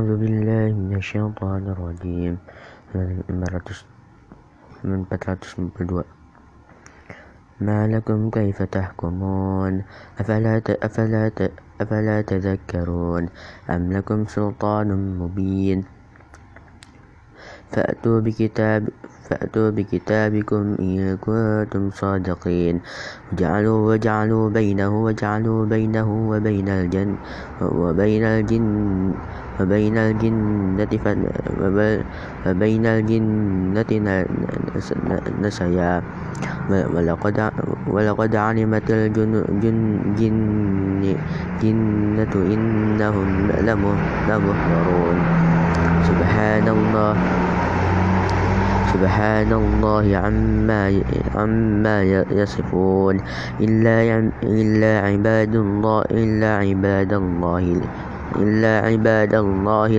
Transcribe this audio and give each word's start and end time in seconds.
أعوذ 0.00 0.16
بالله 0.16 0.72
من 0.80 0.96
الشيطان 0.96 1.76
الرجيم. 1.76 2.34
من 4.88 5.04
بدوء 5.76 6.06
ما 7.60 7.84
لكم 7.84 8.32
كيف 8.32 8.62
تحكمون؟ 8.62 9.84
أفلا, 10.20 10.62
أفلا, 10.64 11.24
أفلا 11.80 12.16
تذكرون 12.22 13.24
أم 13.70 13.92
لكم 13.92 14.24
سلطان 14.24 14.88
مبين؟ 15.20 15.84
فأتوا 17.72 18.20
بكتاب 18.20 18.88
فأتوا 19.28 19.70
بكتابكم 19.70 20.64
إن 20.80 21.20
كنتم 21.20 21.90
صادقين. 21.92 22.80
وجعلوا 23.32 23.78
وجعلوا 23.88 24.44
بينه 24.50 24.92
وجعلوا 25.04 25.60
بينه 25.66 26.08
وبين 26.30 26.68
الجن 26.68 27.10
وبين 27.60 28.24
الجن 28.24 28.66
وبين 29.60 29.96
الجنة 29.98 30.92
وبين 32.46 32.84
الجنة 32.86 33.90
نسيا. 35.44 36.02
ولقد 36.70 37.36
ولقد 37.86 38.32
علمت 38.36 38.88
الجنة 38.90 39.94
إنهم 42.34 43.28
لمحضرون. 44.28 45.18
سبحان 46.08 46.66
الله. 46.68 47.12
سبحان 48.90 49.50
الله 49.52 50.06
عما 50.16 50.82
عما 51.36 51.96
يصفون. 52.34 53.16
إلا 53.60 53.96
إلا 54.42 54.92
عباد 55.06 55.54
الله 55.54 56.00
إلا 56.10 56.50
عباد 56.66 57.12
الله 57.12 57.64
إلا 58.36 58.86
عباد 58.86 59.34
الله 59.34 59.90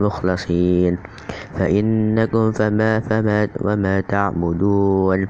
المخلصين. 0.00 0.98
فإنكم 1.58 2.52
فما 2.52 3.00
فما 3.00 3.48
وما 3.60 4.00
تعبدون 4.00 5.28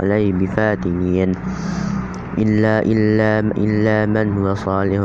عليه 0.00 0.32
بفاتحين 0.32 1.32
إلا 2.38 2.74
إلا 2.86 3.40
إلا 3.58 3.96
من 4.06 4.26
هو 4.38 4.54
صالح 4.54 5.02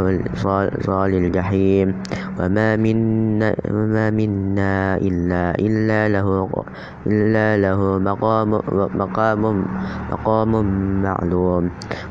صال 0.86 1.12
الجحيم. 1.16 1.88
وما 2.36 2.76
منا 2.76 3.56
وما 3.72 4.10
منا 4.12 5.00
إلا 5.00 5.56
إلا 5.56 6.00
له 6.12 6.28
إلا 7.08 7.48
له 7.58 7.80
مقام 8.00 8.50
مقام 8.96 9.44
مقام 10.12 10.52
معلوم. 11.02 11.64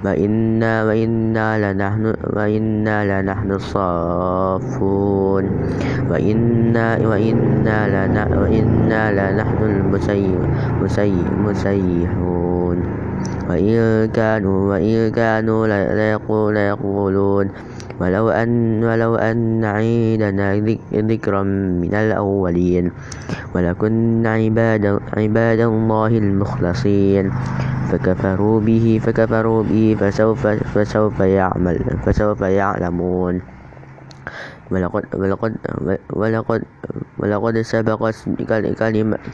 وإنا 0.05 0.73
وإنا 0.85 1.47
لنحن 1.61 2.05
وإنا 2.37 2.97
لنحن 3.05 3.51
الصافون. 3.53 5.45
وإنا 6.11 6.87
وإنا 7.05 7.77
وإنا 8.41 9.03
لنحن 9.13 9.61
المسيحون 11.35 12.79
وإن 13.49 14.09
كانوا 14.09 14.59
وإن 14.73 15.11
كانوا 15.13 15.67
ليقولون. 16.53 17.47
ولو 18.01 18.29
أن 18.31 18.85
ولو 18.85 19.15
أن 19.15 19.65
عيدنا 19.65 20.59
ذكرا 20.93 21.43
من 21.83 21.95
الأولين. 21.95 22.91
ولكنا 23.55 24.31
عباد 24.33 24.85
عباد 25.17 25.61
الله 25.61 26.13
المخلصين. 26.19 27.31
فكفروا 27.91 28.61
به 28.61 29.01
فكفروا 29.05 29.63
به 29.63 29.97
فسوف 30.01 30.43
فسوف 30.47 31.21
يعمل 31.21 31.79
فسوف 32.03 32.41
يعلمون. 32.41 33.35
ولقد 34.71 35.05
ولقد 35.15 35.53
ولقد 36.13 36.63
ولقد 37.19 37.55
سبقت 37.61 38.17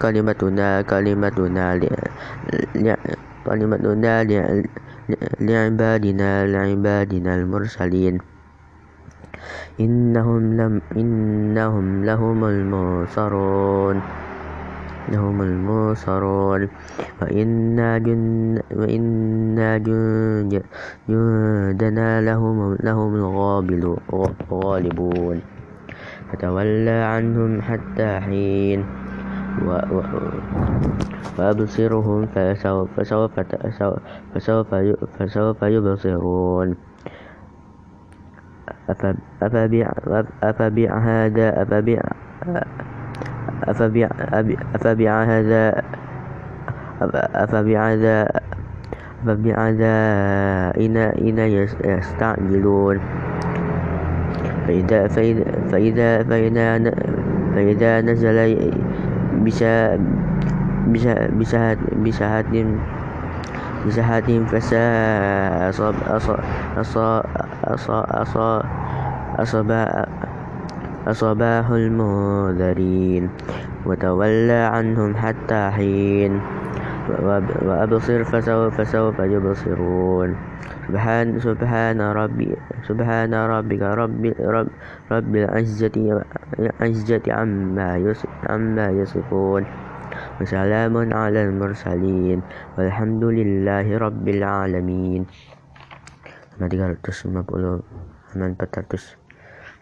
كلمتنا 0.02 0.82
كلمتنا 0.82 1.62
كلمتنا 3.46 4.14
لعبادنا 5.40 6.30
لعبادنا 6.46 7.30
المرسلين. 7.34 8.29
إنهم 9.80 10.56
لم 10.56 10.82
إنهم 10.96 12.04
لهم 12.04 12.44
المنصرون. 12.44 14.00
لهم 15.12 15.42
المنصرون. 15.42 16.68
وإنا 17.22 17.98
جن 17.98 18.58
وإنا 18.76 19.78
جندنا 21.08 22.20
لهم 22.20 22.76
لهم 22.80 23.14
الغالبون 23.14 25.40
فتولى 26.32 26.90
عنهم 26.90 27.62
حتى 27.62 28.20
حين. 28.20 28.84
وأبصرهم 31.38 32.26
فسوف, 32.26 32.88
فسوف, 34.34 34.74
فسوف 35.18 35.62
يبصرون. 35.62 36.89
أفبهذا 38.88 39.84
أفبهذا 44.74 45.82
أفبهذا 47.34 48.28
أفبعذائنا 49.26 51.04
يستعجلون. 51.84 53.00
فإذا 54.66 55.08
فإذا 55.08 55.44
فإذا 55.70 56.22
فإذا, 56.22 56.90
فإذا 57.54 58.00
نزل 58.00 58.38
بسهاد 63.84 64.28
فساء 64.46 65.72
أصباه 71.08 71.68
المنذرين 71.76 73.28
وتولى 73.86 74.62
عنهم 74.72 75.16
حتى 75.16 75.70
حين 75.70 76.40
وأبصر 77.66 78.24
فسوف, 78.24 78.80
فسوف 78.80 79.18
يبصرون. 79.18 80.36
سبحان 80.90 81.38
سبحان 81.38 82.00
ربي 82.00 82.50
سبحان 82.88 83.34
ربك 83.34 83.82
رب 83.82 84.22
رب 84.40 84.68
رب 85.12 85.32
العزة 85.36 85.96
العزة 86.58 87.24
عما 87.30 88.90
يصفون. 88.90 89.62
وسلام 90.40 90.94
على 91.14 91.40
المرسلين 91.44 92.38
والحمد 92.78 93.24
لله 93.24 93.86
رب 93.98 94.26
العالمين. 94.28 95.26
Halaman 96.60 97.00
350 97.00 97.80
halaman 98.36 98.52
400 98.60 99.16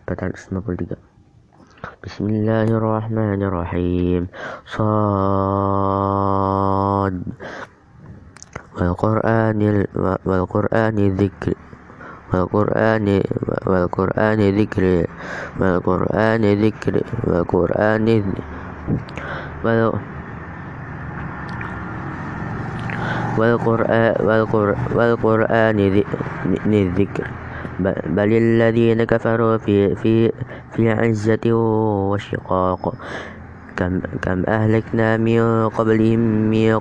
453 0.06 0.96
بسم 2.06 2.24
الله 2.26 2.68
الرحمن 2.70 3.42
الرحيم 3.42 4.22
صاد 4.66 5.94
والقرآن 8.78 9.60
والقرآن 10.26 10.98
ذكر 11.18 11.54
والقرآن 12.34 13.08
والقرآن 13.66 14.40
ذكر 14.62 14.84
والقرآن 15.60 16.44
والقرآن 23.38 24.14
والقرآن 24.94 25.78
الذكر 26.66 27.26
بل 28.16 28.30
الذين 28.32 29.04
كفروا 29.04 29.56
في 29.56 29.94
في 29.94 30.32
في 30.74 30.90
عزة 30.90 31.44
وشقاق. 32.10 32.94
كم 33.78 34.02
كم 34.22 34.42
أهلكنا 34.42 35.22
من 35.22 35.68
قبلهم 35.70 36.50
من 36.50 36.74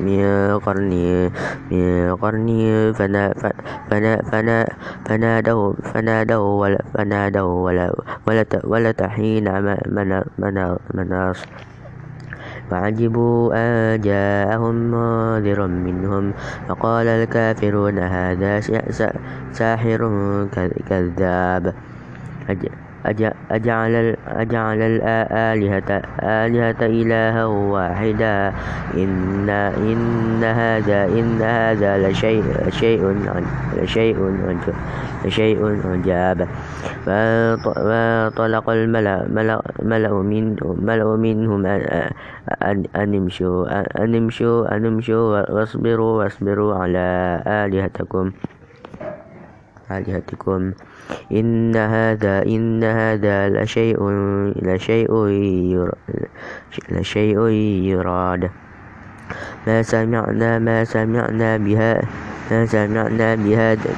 من 0.00 0.20
قرن 0.64 0.92
من 1.70 2.16
قرن 2.16 2.48
فنا 2.96 3.24
فنا 3.90 4.12
فنا 4.32 4.58
فنادوا 5.04 5.72
فنادوا 5.92 6.48
ولا 6.60 6.80
فنادوا 6.94 7.52
ولا 7.64 7.86
ولا 8.26 8.44
ولا 8.64 8.90
تحين 8.92 9.44
مناص 10.94 11.38
فعجبوا 12.70 13.54
أن 13.54 14.00
جاءهم 14.00 14.74
منذر 14.74 15.66
منهم 15.66 16.32
فقال 16.68 17.06
الكافرون 17.06 17.98
هذا 17.98 18.60
ساحر 19.52 20.00
كذاب. 20.88 21.74
أجعل, 23.06 24.16
أجعل 24.28 24.80
الآلهة 24.82 25.90
آلهة 26.22 26.80
إلها 26.80 27.44
واحدا. 27.44 28.52
إن, 28.94 29.48
إن 29.50 30.44
هذا 30.44 31.04
إن 31.04 31.42
هذا 31.42 32.08
لشيء 32.08 32.44
شيء 32.68 33.02
لشيء 33.76 34.18
لشيء 35.24 35.60
عجاب. 35.84 36.48
فانطلق 37.06 38.70
الملأ 38.70 39.16
ملأ 39.82 40.12
من 40.22 40.56
ملأ 40.80 41.16
منهم 41.16 41.66
أن 41.66 42.84
امشوا 42.96 43.80
أن 44.04 44.14
امشوا 44.14 44.76
أن 44.76 44.86
امشوا 44.86 45.40
واصبروا 45.50 46.12
واصبروا 46.24 46.74
على 46.74 47.06
آلهتكم. 47.46 48.32
آلهتكم. 49.90 50.72
إن 51.32 51.76
هذا 51.76 52.42
إن 52.46 52.84
هذا 52.84 53.48
لشيء 53.48 53.98
لشيء 54.62 55.12
لشيء 56.90 57.40
يراد. 57.90 58.50
ما 59.66 59.82
سمعنا 59.82 60.58
ما 60.58 60.84
سمعنا 60.84 61.56
بها 61.56 62.02
ما 62.50 62.66
سمعنا 62.66 63.34
بهذا 63.34 63.90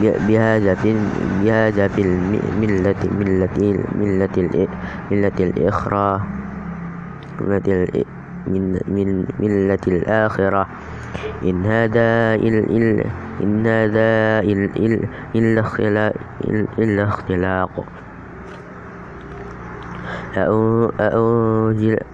بهذا 0.00 0.74
في 0.74 0.90
بهذا 1.42 1.88
في 1.88 2.00
الملة 2.02 3.00
ملة 3.18 3.84
ملة 4.00 4.36
ملة 5.10 5.38
الإخرى 5.40 6.20
ملة 7.40 7.68
من 8.86 9.24
ملة 9.40 9.84
الآخرة. 9.88 10.66
إن 11.44 11.66
هذا 11.66 12.34
إلا 12.34 13.04
إن 13.42 13.66
هذا 13.66 14.42
إلا 16.78 17.02
اختلاق. 17.08 17.84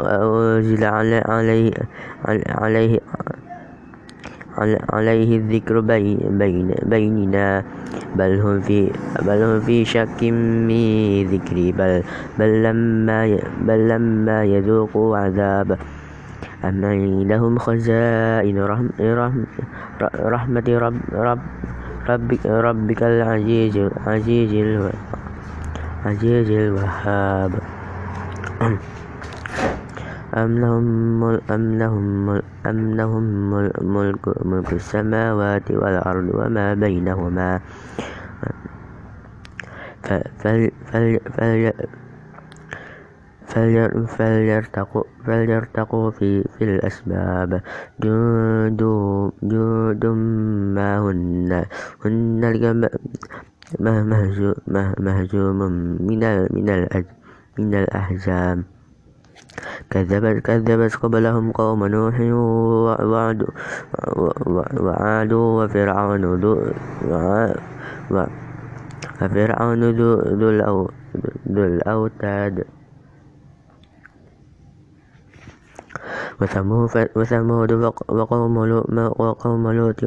أأنزل 0.01 0.85
عليه 0.85 1.23
عليه 2.25 3.01
عليه 4.93 5.31
الذكر 5.39 5.81
بين 5.81 6.19
بيننا. 6.87 7.65
بل 8.15 8.41
هم 8.41 8.61
في 8.61 8.93
بل 9.23 9.39
هم 9.43 9.61
في 9.61 9.85
شك 9.85 10.23
من 10.23 10.83
ذكري. 11.33 11.73
بل 11.73 12.03
بل 12.39 12.63
لما 12.63 13.39
بل 13.67 13.89
لما 13.89 14.45
يذوقوا 14.45 15.19
عذاب. 15.19 15.79
أم 16.65 16.85
عندهم 16.85 17.59
خزائن 17.59 18.59
رحمة 20.15 20.69
رب 20.69 20.97
رب 21.13 21.41
ربك, 22.09 22.47
ربك 22.47 23.03
العزيز 23.03 23.77
العزيز 23.77 24.53
العزيز 26.07 26.51
الوهاب. 26.51 27.53
أم 30.35 30.59
لهم 30.59 31.25
أم 31.51 31.79
لهم 31.79 32.29
أم 32.67 32.95
لهم 32.95 33.25
ملك 33.95 34.47
ملك 34.47 34.73
السماوات 34.73 35.71
والأرض 35.71 36.29
وما 36.35 36.75
بينهما. 36.75 37.61
فل 40.39 40.71
فل 40.87 41.19
فل 41.35 41.73
فليرتقوا, 43.53 45.03
فليرتقوا 45.27 46.11
في, 46.11 46.43
في 46.59 46.65
الأسباب. 46.65 47.61
جند, 48.01 48.83
ما 50.75 50.99
هن 50.99 51.65
مهزوم 54.99 55.59
من 57.57 57.75
الأحزاب. 57.75 58.63
كذبت 59.91 60.47
كذبت 60.47 60.97
قبلهم 60.97 61.53
قوم 61.53 61.87
نوح 61.87 62.21
وعاد 62.21 63.47
وعاد 64.81 65.33
وفرعون 65.33 66.23
ذو 66.41 66.53
وفرعون 69.21 69.83
ذو 71.49 71.65
الأوتاد. 71.65 72.65
وثمود 77.17 77.73
وقوم 79.19 79.71
لوط 79.73 80.05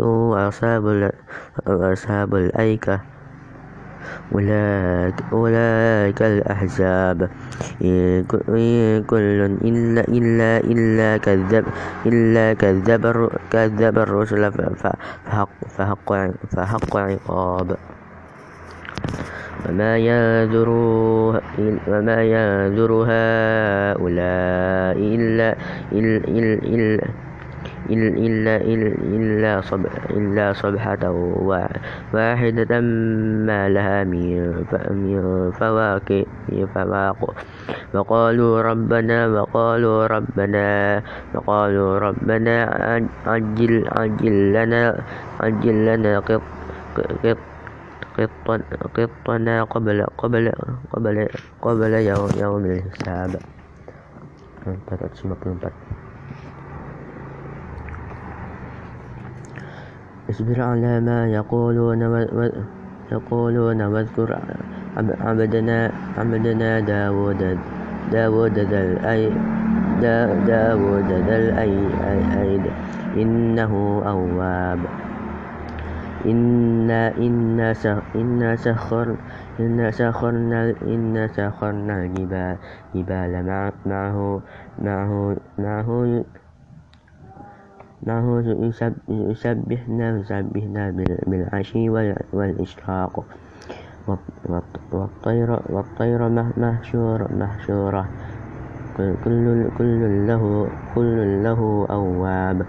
وأصحاب 1.68 2.36
الأيكة. 2.36 3.00
أولئك 5.34 6.22
الأحزاب. 6.22 7.30
كل 9.08 9.40
إلا 9.62 10.02
إلا 10.02 10.52
إلا 10.58 11.18
كذب 11.18 11.66
إلا 12.06 12.54
كذب 12.54 13.30
كذب 13.52 13.96
الرسل 14.00 14.52
فحق 14.52 15.50
فحق 15.78 16.10
فحق 16.56 16.98
عقاب. 16.98 17.78
وما 19.70 19.98
ينذر 19.98 20.70
وما 21.88 22.18
ينذر 22.24 22.92
هؤلاء 23.10 24.98
إلا 24.98 25.56
إلا 25.92 27.06
إلا 27.90 28.56
إلا 28.66 29.62
صب 29.62 29.86
إلا 30.10 30.54
صبحة 30.54 31.04
واحدة 32.14 32.72
ما 33.46 33.70
لها 33.70 34.04
من 34.04 35.52
فواكه 35.52 36.26
وقالوا 37.94 38.62
ربنا 38.62 39.28
وقالوا 39.28 40.08
ربنا 40.08 40.68
وقالوا 41.36 42.00
ربنا 42.00 42.56
عجل 43.28 43.74
عجل 43.98 44.54
لنا 44.54 44.84
عجل 45.40 45.76
لنا 45.86 46.20
قط 46.20 46.42
قطنا 48.16 49.64
قبل 49.64 50.06
قبل 50.18 50.52
قبل 50.94 51.28
قبل 51.62 51.94
يوم 51.94 52.30
يوم 52.38 52.66
الحساب. 52.66 53.32
اصبر 60.30 60.62
على 60.62 61.02
ما 61.02 61.28
يقولون 61.28 62.02
يقولون 63.12 63.82
واذكر 63.82 64.40
عبدنا 64.98 65.92
عبدنا 66.18 66.80
داود 66.80 67.58
داود 68.12 68.60
ذا 68.60 68.82
الأي 68.92 69.30
داود 70.48 71.10
ذا 71.28 71.38
إنه 73.16 73.74
أواب. 74.06 74.80
إنا 76.26 77.18
إنا 77.18 77.74
إنا 78.16 78.56
سخر 78.56 79.16
إنا 79.60 79.92
سخرنا 79.92 80.74
إنا 80.82 81.28
سخرنا 81.28 81.94
الجبال 82.04 82.58
جبال 82.96 83.34
معه 83.86 84.42
معه 84.82 85.36
معه 85.60 86.26
معه 88.04 88.44
يسبحنا 89.10 90.06
يسبحنا 90.20 90.84
بالعشي 91.28 91.90
والإشراق. 92.34 93.24
والطير 94.92 95.60
والطير 95.70 96.30
محشور 96.58 97.20
محشورة 97.34 98.06
كل 98.98 99.68
كل 99.78 100.28
له 100.28 100.68
كل 100.96 101.44
له 101.44 101.88
أواب. 101.90 102.66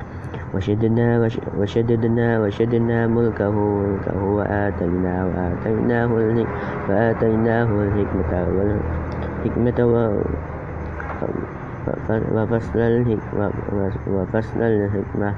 وشددنا 0.56 1.28
وشددنا 1.60 2.40
وشددنا 2.40 3.06
ملكه 3.06 3.50
ملكه 3.52 4.16
وآتيناه 4.24 5.22
وآتيناه 5.28 6.08
وآتيناه 6.88 7.68
الحكمة 7.84 8.32
والحكمة 8.56 9.78
وفصل 12.32 12.78
الحكمة 12.78 13.52
وفصل 14.08 14.60
الحكمة. 14.62 15.34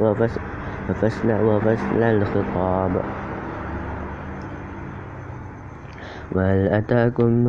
وفصل 0.00 0.40
وفصل 1.30 2.02
الخطاب. 2.02 2.90
وهل 6.32 6.68
أتاكم 6.68 7.46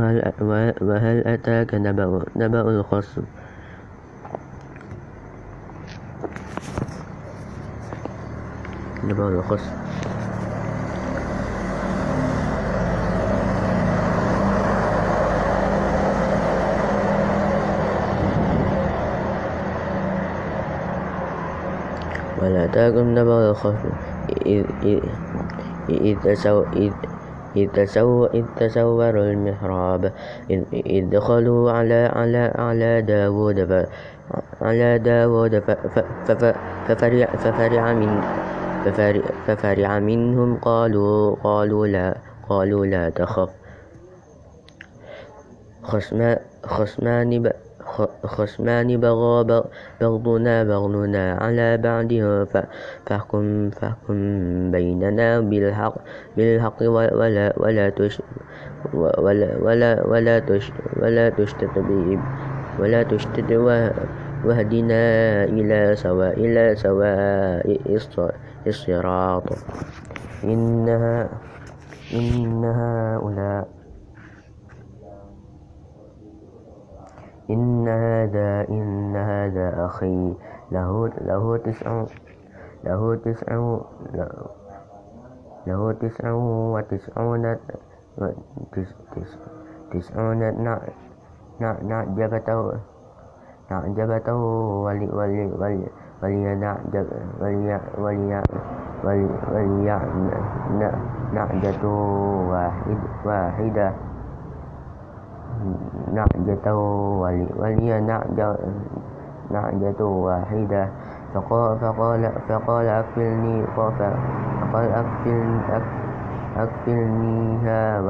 وهل 0.82 1.28
أتاك 1.28 1.76
نبأ 2.36 2.62
الخصم؟ 2.62 3.24
نبغى 9.04 9.28
الخص 9.28 9.64
ولا 22.42 22.68
تكن 22.68 23.16
نبغى 23.16 23.50
الخصم 23.50 23.90
إذ 24.46 24.66
إذ 24.84 26.16
إذ 27.56 27.68
تسوروا 28.58 29.24
المحراب. 29.32 30.12
إذ 30.74 31.10
دخلوا 31.10 31.72
على 31.72 32.12
على 32.16 32.54
على 32.56 33.02
داود 33.02 33.88
على 34.62 35.00
داود 35.00 35.64
ففرع 37.44 37.94
من 37.94 38.22
ففرع 39.46 40.00
منهم 40.00 40.58
قالوا 40.58 41.36
قالوا 41.36 41.88
لا 41.88 42.18
قالوا 42.50 42.86
لا 42.86 43.10
تخف. 43.10 43.50
خصمان 45.84 46.38
خصمان 48.24 48.98
بغى 49.02 49.64
بغضنا 50.02 50.64
بغضنا 50.64 51.26
على 51.42 51.78
بعضهم 51.78 52.46
فاحكم 53.06 53.70
فاحكم 53.70 54.18
بيننا 54.72 55.40
بالحق 55.40 55.96
بالحق 56.38 56.80
ولا 56.84 57.54
ولا 57.58 57.90
تش 57.90 58.22
ولا 58.94 59.58
ولا 59.58 59.92
ولا 60.08 60.40
تش 60.40 60.72
ولا 61.02 61.30
تشتت 61.30 61.76
ولا 62.80 63.04
تشتت 63.04 63.52
واهدنا 64.46 65.04
إلى 65.44 65.96
سواء 65.96 66.34
إلى 66.40 66.76
سواء 66.76 68.36
الصراط. 68.70 69.44
إنها 70.44 71.30
إن 72.14 72.64
هؤلاء. 72.66 73.68
إن 77.50 77.88
هذا 77.88 78.70
إن 78.70 79.16
هذا 79.16 79.86
أخي. 79.86 80.34
له 80.72 81.08
له 81.08 81.58
تسع 81.58 82.06
له 82.84 83.16
تسع 83.16 83.52
له 85.68 85.92
تسع 85.92 86.32
وتسعون 86.74 87.58
تسعون 89.92 90.42
نعجبته 91.60 92.74
نعجبته 93.72 94.36
ولي 94.86 95.08
ولي 95.10 95.46
ولي 95.46 95.88
ولينعجب 96.24 97.08
ولينعجة 97.42 97.82
واحدة. 103.26 103.92
نعجة 106.14 106.76
ولي 107.60 108.02
نعجة 109.52 110.06
واحدة. 110.06 110.88
فقال 111.34 111.78
فقال 112.50 112.86
أكفلني 112.86 113.68
فقال 113.68 114.14
أكفلنيها 116.58 118.02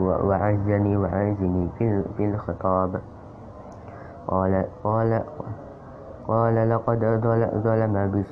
وعزني 0.00 0.96
وعزني 0.96 1.68
في 2.16 2.24
الخطاب. 2.24 3.00
قال 6.28 6.70
لقد 6.70 7.00
ظلم 7.64 8.24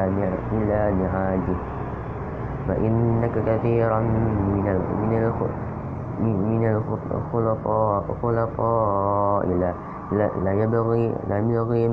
إلى 0.53 0.81
نعاجه. 1.03 1.59
فإنك 2.69 3.35
كثيرا 3.47 4.01
من 4.01 4.67
من 6.21 6.81
الخلطاء 7.15 8.05
خلطاء 8.23 9.47
لا 10.45 10.53
يبغي 10.53 11.15
لا 11.29 11.39
يبغي 11.39 11.89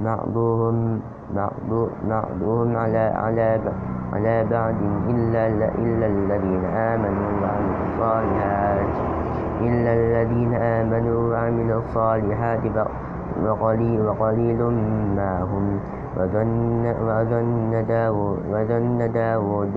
بعضهم 0.00 1.00
بعضهم 1.34 2.76
على 2.76 2.98
على 2.98 3.60
على 4.12 4.44
بعض 4.50 4.74
إلا 5.08 5.46
إلا 5.78 6.06
الذين 6.06 6.64
آمنوا 6.64 7.30
وعملوا 7.42 7.86
الصالحات 7.92 8.86
إلا 9.60 9.92
الذين 9.92 10.54
آمنوا 10.54 11.32
وعملوا 11.32 11.80
الصالحات 11.80 12.60
وقليل, 13.44 14.00
وقليل 14.00 14.62
ما 15.16 15.42
هم 15.42 15.80
وظن, 16.16 16.94
وظن 17.08 17.84
داود, 17.88 18.38
وظن 18.52 19.12
داود, 19.12 19.76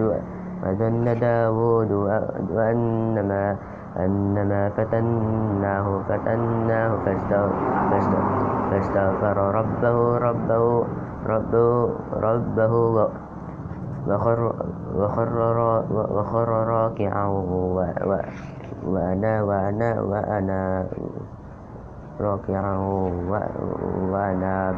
وظن 2.52 3.56
أنما 3.98 4.70
فتناه 4.70 6.00
فتناه 6.10 6.92
فاستغفر 8.72 9.38
ربه 9.38 10.18
ربه 10.18 10.84
ربه 11.30 11.90
ربه 12.14 12.74
وخر 14.08 14.54
وخر 14.96 15.38
وخر 15.92 16.50
راكعا 16.50 17.26
وأنا 18.86 19.44
وأنا 19.44 20.02
وأنا 20.02 20.86
راكعا 22.20 22.78
وأناب 24.12 24.76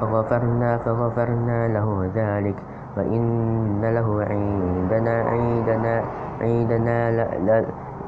فغفرنا 0.00 0.78
فغفرنا 0.78 1.68
له 1.68 2.10
ذلك 2.14 2.56
وإن 2.96 3.80
له 3.82 4.24
عندنا 4.30 5.22
عندنا 5.22 6.02
عندنا 6.40 7.10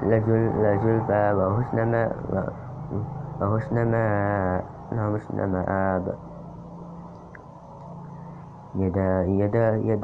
لزلفى 0.03 1.33
وحسن 1.33 1.91
ما 2.33 2.64
وحسن 3.43 3.91
ما 3.91 4.63
وحسن 4.93 5.53
مآب 5.53 6.15
يدا 8.75 9.25
يدا 9.25 9.77
يا 9.77 9.95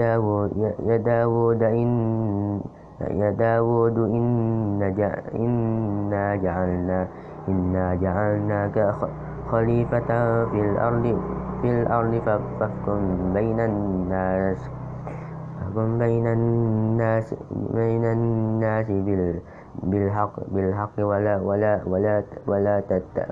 داود 0.96 1.62
إن 1.62 2.60
يا 3.00 3.30
داود 3.30 3.99
إنا 3.99 4.88
جعلنا 6.37 7.08
إنا 7.49 7.94
جعلناك 7.94 8.94
خليفة 9.50 10.44
في 10.44 10.60
الأرض 10.60 11.18
في 11.62 11.82
الأرض 11.82 12.14
فاحكم 12.60 13.32
بين 13.34 13.60
الناس 13.60 14.70
فاحكم 15.60 15.99
بين 15.99 16.26
الناس 16.26 17.34
بين 17.75 18.04
الناس 18.04 18.90
بالحق 19.82 20.34
بالحق 20.50 20.96
ولا 20.98 21.36
ولا 21.38 21.80
ولا 21.86 22.22
ولا 22.46 22.82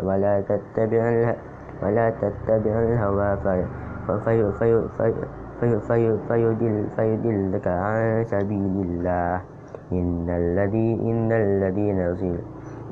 ولا 0.02 0.40
تتبع 0.40 1.34
ولا 1.82 2.10
تتبع 2.10 2.74
الهوى 2.82 3.36
في 3.36 3.64
في 4.24 4.88
في 5.60 5.80
في 5.80 6.18
فيدل 6.28 6.86
فيدلك 6.96 7.66
عن 7.68 8.24
سبيل 8.24 8.74
الله. 8.86 9.40
إن 9.92 10.30
الذي 10.30 10.94
إن 11.00 11.32
الذين 11.32 11.98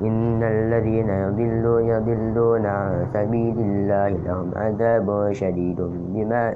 إن 0.01 0.43
الذين 0.43 1.09
يضلون 1.09 1.83
يضلون 1.85 2.65
عن 2.65 3.05
سبيل 3.13 3.57
الله 3.59 4.07
لهم 4.07 4.51
عذاب 4.55 5.31
شديد 5.31 5.81
بما 5.81 6.53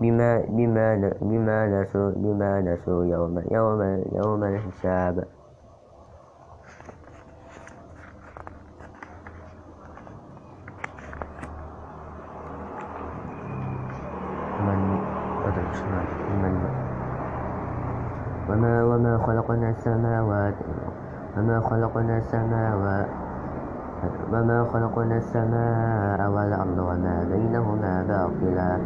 بما 0.00 0.42
بما 0.48 1.10
بما 1.22 1.58
نسوا 1.66 2.10
بما 2.16 2.60
نسوا 2.60 3.04
يوم 3.04 3.42
يوم 3.50 3.80
يوم 4.12 4.44
الحساب. 4.44 5.24
وما 18.94 19.18
خلقنا 19.18 19.70
السماوات 19.70 20.54
وما 21.38 21.60
خلقنا 21.60 22.18
السماوات 22.18 23.06
وما 24.32 24.64
خلقنا 24.72 25.16
السماء 25.16 26.30
والأرض 26.30 26.78
وما 26.78 27.26
بينهما 27.30 28.04
باطلا 28.08 28.78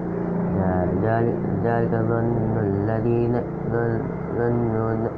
ذلك 1.64 1.94
ظن 1.94 2.58
الذين 2.58 3.42
ظنوا 4.38 5.08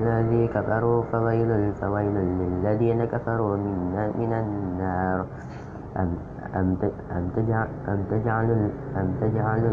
الذي 0.00 0.48
كفروا 0.48 1.02
فويل 1.02 1.72
فويل 1.72 2.14
للذين 2.14 3.04
كفروا 3.04 3.56
من, 3.56 4.12
من 4.18 4.32
النار 4.32 5.26
أم 5.96 6.16
أم 6.56 7.28
تجعل 7.36 7.68
أم 7.88 8.02
تجعل 8.10 8.70
أم 8.96 9.14
تجعل 9.20 9.64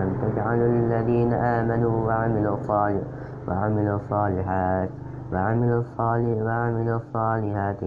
أم 0.00 0.12
تجعل 0.22 0.58
الذين 0.58 1.32
آمنوا 1.32 2.06
وعملوا 2.06 2.54
الصالحات 2.54 3.02
وعملوا 3.48 3.96
الصالحات 3.96 4.90
وعملوا 5.32 5.80
الصالح 5.80 6.42
وعملوا 6.42 6.96
الصالحات 6.96 7.80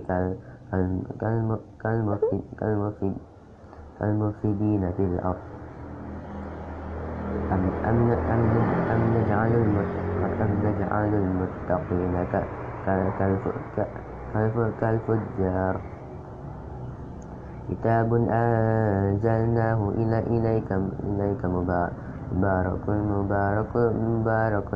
كالمفسدين 3.99 4.91
في 4.97 5.03
الأرض. 5.03 5.43
أم, 7.51 7.63
أم, 7.85 8.11
أم, 8.11 8.43
أم, 8.91 9.01
نجعل 9.17 9.51
أم 10.41 10.51
نجعل 10.65 11.11
المتقين 11.13 12.15
كالفجار. 14.81 15.75
كتاب 17.69 18.13
أنزلناه 18.13 19.89
إليك 19.97 20.71
إليك 21.03 21.45
مبارك 21.45 21.93
مبارك 22.31 22.89
مبارك 22.89 23.75
مبارك 23.75 24.73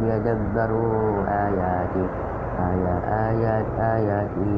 ليدبروا 0.00 1.24
آياته 1.28 2.08
آيات 3.28 3.66
آياته 3.78 4.52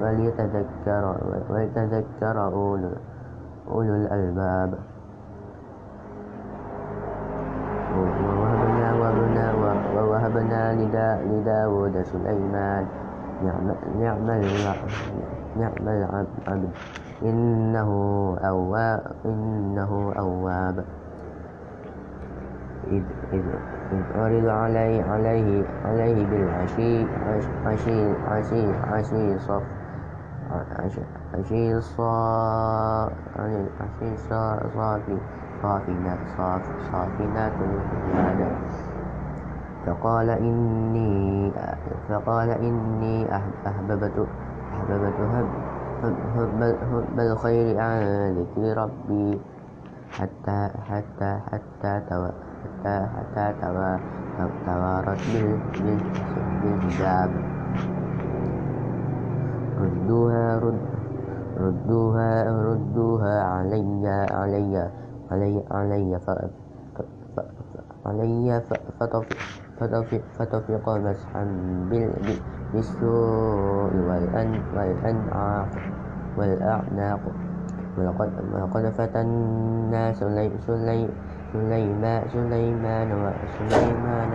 وليتذكر 0.00 1.02
وليتذكر 1.50 2.36
أولو 3.70 3.94
الألباب. 3.94 4.70
ووهبنا 8.26 9.46
ووهبنا 9.96 10.62
لداود 11.30 11.94
سليمان. 12.02 12.84
نعم 13.40 13.74
نعم 15.56 15.74
العبد 15.88 16.70
إنه 17.22 17.88
أواب 18.44 19.00
إنه 19.24 20.12
أواب 20.18 20.84
إذ 22.86 23.02
إذ 23.32 23.44
إذ 23.92 24.02
عرض 24.14 24.46
عليه 24.46 25.04
عليه 25.04 25.64
عليه 25.84 26.26
بالعشي 26.26 27.06
عشي 27.66 28.14
عشي 28.26 28.72
عشي 28.76 29.38
صف 29.38 29.62
عشي 31.34 31.80
صا 31.80 33.16
عشي 33.80 34.16
صافي 34.16 35.18
صافنات 35.62 36.18
صافنات 36.92 37.52
الجهاد 37.60 38.58
فقال 39.86 40.30
إني 40.30 41.52
فقال 42.08 42.50
إني 42.50 43.36
أحببت 43.66 44.26
أحببت 44.72 45.14
حب 46.02 47.20
الخير 47.20 47.80
عن 47.80 48.00
ذكر 48.38 48.82
ربي 48.82 49.40
حتى 50.10 50.70
حتى 50.88 51.40
حتى 51.52 52.00
حتى 52.76 53.06
حتى 53.16 53.54
توارت 54.66 55.20
بالحجاب. 56.62 57.30
ردوها 59.80 60.58
رد 60.58 60.80
ردوها 61.60 62.44
ردوها 62.62 63.42
علي 63.42 64.08
علي 64.30 64.90
علي 65.30 65.64
علي 65.70 66.20
علي 68.06 68.62
فتفق 70.38 70.88
مسحا 70.88 71.44
بالسوء 72.72 73.92
والأنعاق 74.74 75.68
والأعناق. 76.36 77.20
ولقد 77.98 78.84
فتنا 78.98 80.12
سليمان 83.54 84.32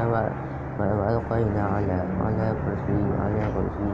وألقينا 0.79 1.63
على 1.75 1.97
على 2.23 2.47
كرسي 2.63 3.01
على 3.19 3.43
كرسي 3.55 3.91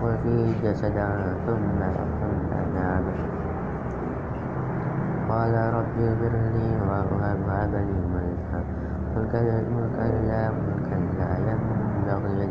كرسي 0.00 0.54
جسدا 0.64 1.08
ثم 1.46 1.80
ثم 2.20 2.50
نام 2.74 3.04
قال 5.28 5.54
رب 5.76 5.96
اغفر 6.00 6.34
لي 6.56 6.68
وهب 6.88 7.38
لي 7.74 8.27
ملكا 9.18 9.40
ملكا 9.70 10.06
لا 10.28 10.50
ملكا 10.50 10.96
لا 11.18 11.28
ينبغي 11.50 12.46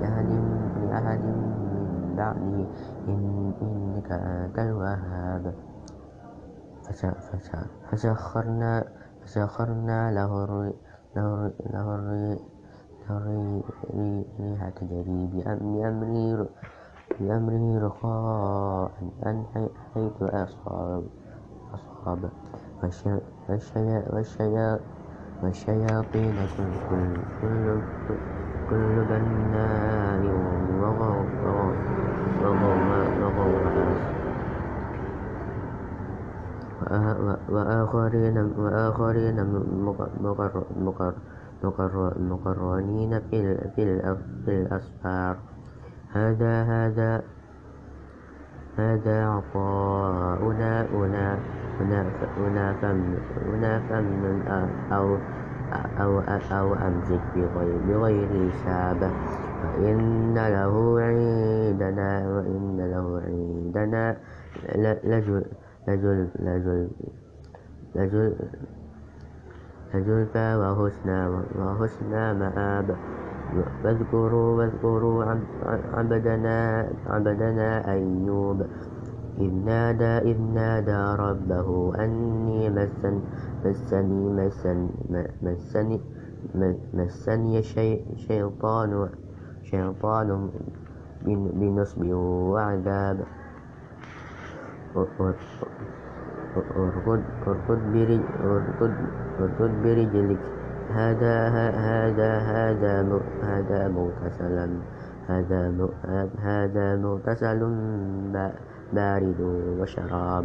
لأحد 0.00 1.20
من 1.24 2.14
بعدي 2.16 2.66
إنك 3.08 4.12
أنت 4.12 4.58
الوهاب. 4.58 5.54
فسخرنا 7.90 8.84
فسخرنا 9.22 10.10
له 10.12 10.30
له 11.16 11.94
الريح 13.10 14.68
تجري 14.68 15.20
بأمره 15.32 16.48
بأمره 17.20 17.86
رخاء 17.86 18.90
حيث 19.94 20.18
أصاب 20.22 21.02
أصاب. 21.74 22.22
والشياطين 23.48 24.93
كل 27.40 27.80
كل 28.08 28.14
كل 28.70 28.94
بناء 29.10 30.22
وغواص 30.80 31.32
وآخرين 37.48 38.38
وآخرين 38.58 39.38
مقرنين 42.30 43.20
في 43.30 43.80
الأسفار. 44.48 45.36
هذا 46.12 46.62
هذا 46.62 47.22
هذا 48.78 49.26
عطاؤنا 49.26 50.86
هنا 51.80 53.80
فمن 53.88 54.42
أو 54.92 55.18
أو 56.00 56.20
أو 56.52 56.74
أمسك 56.74 57.20
بغير 57.34 58.50
حساب. 58.50 59.10
وإن 59.64 60.34
له 60.34 61.00
عندنا 61.00 62.28
وإن 62.28 62.76
له 62.92 63.22
عندنا 63.26 64.16
لزل 65.04 65.44
لزل 65.88 66.28
لزل 66.38 66.88
لزل 67.94 68.34
لزلفى 69.94 70.56
وحسنى 70.56 71.28
وحسنى 71.58 72.34
مآب. 72.34 72.96
واذكروا 73.84 74.58
واذكروا 74.58 75.24
عبدنا 75.94 76.88
عبدنا 77.06 77.92
أيوب. 77.92 78.58
إذ 79.38 79.52
نادى 79.52 80.30
إذ 80.30 80.38
نادى 80.40 81.22
ربه 81.22 81.68
أني 82.04 82.70
مسن 82.70 83.20
مسني 83.64 84.22
مسن 84.38 84.88
مسني 85.42 86.00
مسني 86.94 87.62
شيطان 88.16 89.08
شيطان 89.62 90.50
بنصب 91.26 92.02
وعذاب. 92.52 93.18
أركض 99.34 99.72
برجلك. 99.82 100.42
هذا 100.92 101.48
هذا 101.48 102.32
هذا 102.38 102.94
هذا 103.42 103.88
مغتسل 103.88 104.56
هذا 105.28 105.88
هذا 106.38 106.96
مغتسل 106.96 107.60
بارد 108.92 109.40
وشراب. 109.80 110.44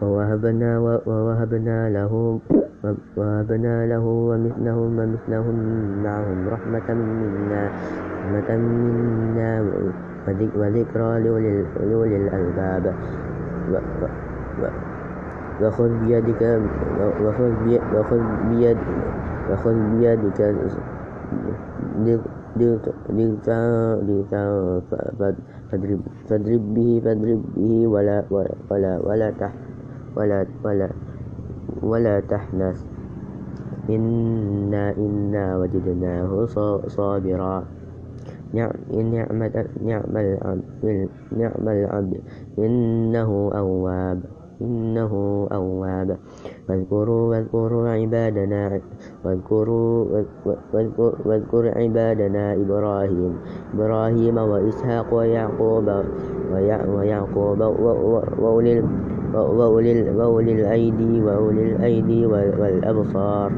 ووهبنا 0.00 0.78
ووهبنا 1.06 1.88
له 1.88 2.40
ووهبنا 2.84 3.74
له 3.86 4.04
ومثلهم 4.04 4.90
ومثلهم 4.98 5.56
معهم. 6.04 6.38
رحمة 6.48 6.88
منا 6.94 7.62
رحمة 8.24 8.50
منا. 8.56 9.50
وذكرى 10.56 11.10
لأولي 11.90 12.16
الألباب. 12.16 12.84
وخذ 15.60 15.90
بيدك 16.08 16.42
وخذ 17.20 17.52
بيد 18.48 18.78
وخذ 19.50 19.76
بيدك 20.00 20.40
ضغطا 22.48 23.60
فاضرب 26.28 26.62
به 26.74 26.90
فاضرب 27.04 27.42
به. 27.56 27.86
ولا 27.86 28.24
ولا 28.70 28.92
ولا 29.04 29.28
تح 29.30 29.52
ولا 30.16 30.46
ولا 30.64 30.88
ولا 31.82 32.20
تحنث. 32.20 32.78
إنا 33.90 34.94
إنا 34.96 35.58
وجدناه 35.58 36.46
صابرا. 36.86 37.64
نعم 38.54 38.74
نعم 38.90 40.16
العبد 40.16 41.08
نعم 41.32 41.64
العبد 41.68 42.20
إنه 42.58 43.30
أواب. 43.54 44.20
إنه 44.60 45.12
أواب. 45.52 46.08
واذكروا 46.68 47.22
واذكروا 47.30 47.88
عبادنا 47.88 48.80
واذكروا 49.24 50.06
واذكر 51.24 51.64
عبادنا 51.78 52.54
إبراهيم. 52.54 53.32
إبراهيم 53.74 54.36
وإسحاق 54.38 55.14
ويعقوب 55.14 55.88
ويعقوب 56.94 57.60
وأولي 58.42 58.84
وأولي 59.34 60.52
الأيدي 60.52 61.22
وأولي 61.22 61.72
الأيدي 61.72 62.26
والأبصار. 62.26 63.52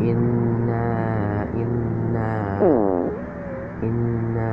إنا 0.00 0.86
إنا 1.54 2.32
إنا 3.82 4.52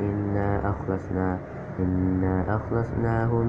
إنا 0.00 0.70
أخلصنا 0.70 1.38
إنا 1.80 2.34
أخلصناهم 2.56 3.46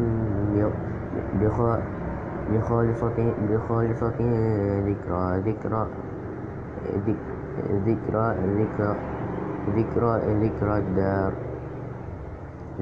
بخالصة 2.51 3.17
بخالصة 3.49 4.19
ذكرى 4.87 5.25
ذكرى 5.39 5.87
ذكرى 7.87 8.35
ذكرى 8.55 8.95
ذكرى 9.77 10.13
ذكرى 10.41 10.77
الدار. 10.77 11.31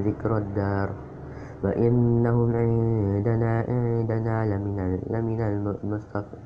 ذكرى 0.06 0.38
الدار. 0.38 0.90
وإنهم 1.64 2.56
عندنا 2.56 3.52
عندنا 3.68 4.36
لمن 4.46 4.98
لمن 5.10 5.40
المصطفى 5.40 6.38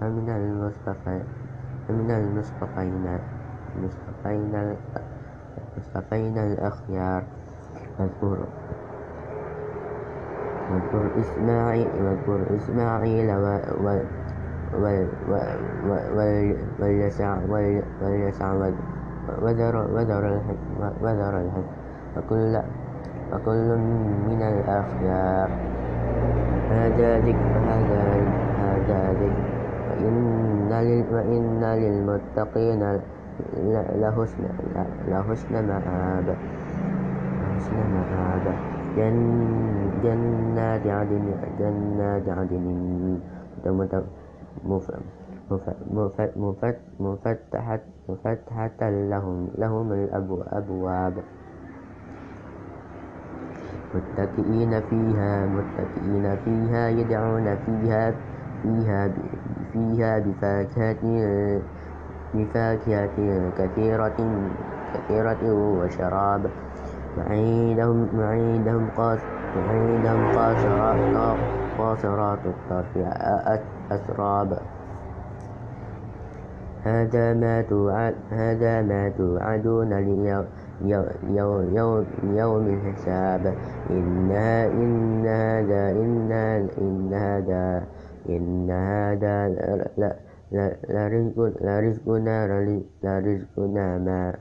فمن 0.00 0.28
فمن 1.88 2.10
المصطفين 2.10 3.18
المصطفين 3.76 4.54
المصطفين 5.76 6.38
الأخيار. 6.38 7.22
واذكر 7.98 8.38
واذكر 10.70 11.20
إسماعيل 11.20 11.88
واذكر 12.02 12.56
إسماعيل 12.56 13.28
واليسع 16.80 17.38
واليسع 18.00 18.70
وذر 19.42 19.76
وذر 21.02 21.50
وكل 22.16 22.60
وكل 23.32 23.68
من 24.28 24.40
الأخيار 24.42 25.48
هذا 26.70 27.18
ذكر 27.18 27.52
هذا 27.68 28.00
هذا 28.60 29.12
ذكر 29.12 29.54
وإن 31.12 31.64
للمتقين 31.64 32.82
لحسن 35.08 35.54
مآب. 35.54 36.28
لحسن 37.40 37.76
مآب. 37.94 38.46
جنات 40.02 40.86
عدن 40.86 41.26
جنات 41.58 42.28
عدن. 42.28 42.66
مفتحة 47.10 47.80
مفتحة 48.08 48.90
لهم 48.90 49.48
لهم 49.58 49.92
الأبواب 49.92 51.14
متكئين 53.94 54.80
فيها 54.80 55.46
متكئين 55.46 56.36
فيها 56.36 56.88
يدعون 56.88 57.56
فيها 57.56 58.14
فيها 58.62 59.10
فيها 59.72 60.18
بفاكهة 60.18 61.02
بفاكهة 62.34 63.50
كثيرة 63.58 64.16
كثيرة 64.94 65.52
وشراب. 65.52 66.50
وعندهم 67.16 68.08
وعندهم 68.18 68.90
وعندهم 69.56 70.32
قاصرات 70.36 71.16
قاصرات 71.78 72.38
الطرف 72.46 72.98
أسراب. 73.92 74.58
هذا 76.84 77.34
ما 77.34 77.62
توعد 77.62 78.14
هذا 78.30 78.82
ما 78.82 79.08
توعدون 79.08 79.92
ليوم 80.82 82.66
الحساب. 82.66 83.54
إن 83.90 84.30
هذا 85.26 85.90
إن 85.90 87.12
هذا 87.12 87.84
إن 88.28 88.70
هذا 88.70 89.48
لرزقنا 91.60 92.46
لرزقنا 93.02 93.98
ما 93.98 94.34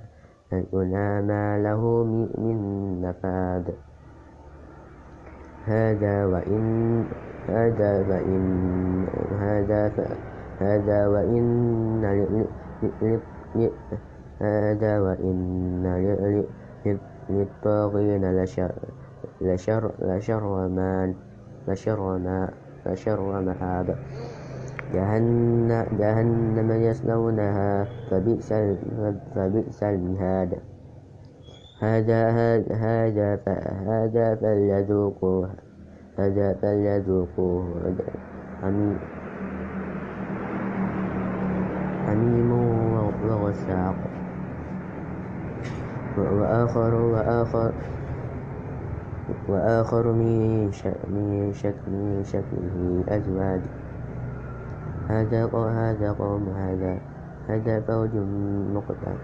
رزقنا 0.54 1.22
ما 1.22 1.58
له 1.58 2.04
من 2.38 2.58
نفاد. 3.02 3.74
هذا 5.65 6.26
وإن 6.26 7.06
هذا 7.48 7.91
وإن 8.10 9.06
هذا 9.39 9.91
هذا 10.60 11.08
وإن 11.08 12.04
هذا 14.44 15.00
وإن 15.00 15.84
للطاغين 17.30 18.40
لشر 18.42 18.72
مآب 23.44 23.96
جهنم 26.00 26.72
يصلونها 26.72 27.88
فبئس 29.36 29.84
المهاد. 29.84 30.52
هذا 31.82 32.30
هذا 32.72 33.40
هذا 33.88 34.36
فليذوقوه 34.36 35.50
هذا 36.18 36.54
فليذوقوه. 36.54 37.66
حميم 42.08 42.52
وغساق 43.30 44.12
وآخر 46.17 46.93
وآخر 46.93 47.71
وآخر 49.49 50.06
من 50.12 50.71
شكله 52.23 53.04
أزواج. 53.10 53.62
هذا 55.10 55.45
هذا 55.54 56.12
قوم 56.13 56.49
هذا 56.49 56.99
هذا 57.49 57.82
فوج 57.82 58.13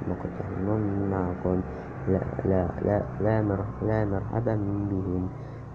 مقتحم 0.09 0.67
معكم. 1.11 1.61
لا 2.07 2.21
لا 2.45 2.67
لا 2.81 2.97
لا, 3.21 3.35
لا 3.81 4.05
مرحبا 4.05 4.55
بهم. 4.91 5.29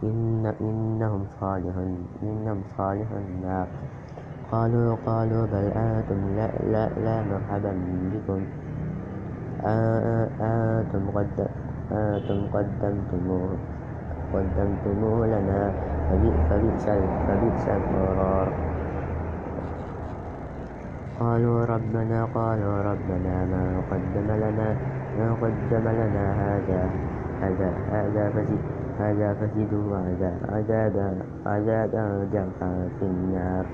إن 0.05 0.47
إنهم 0.61 1.27
صالح 1.41 1.75
إنهم 2.23 2.63
صالح 2.77 3.09
النار 3.13 3.69
قالوا 4.53 4.97
قالوا 4.97 5.47
بل 5.47 5.67
أنتم 5.77 6.37
لا 6.37 6.47
لا, 6.73 6.85
لا 7.01 7.23
مرحبا 7.23 7.73
بكم. 8.13 8.64
أنتم 9.67 11.03
قد 11.15 11.49
أنتم 11.93 12.39
قدمتموه 14.35 15.27
لنا 15.27 15.73
فبئس 16.11 17.69
القرار. 17.69 18.49
قالوا 21.21 21.65
ربنا 21.65 22.25
قالوا 22.35 22.77
ربنا 22.83 23.35
ما 23.45 23.65
قدم 23.91 24.29
لنا 24.45 24.69
ما 25.19 25.29
قدم 25.43 25.85
لنا 25.89 26.25
هذا 26.45 26.83
هذا 27.43 27.71
هذا 27.93 28.31
فزد 28.31 28.63
هذا 28.99 29.35
فزدوا 29.35 29.97
عذابا 30.53 31.09
عذابا 31.47 32.29
ضعفا 32.33 32.89
في 32.99 33.05
النار. 33.07 33.65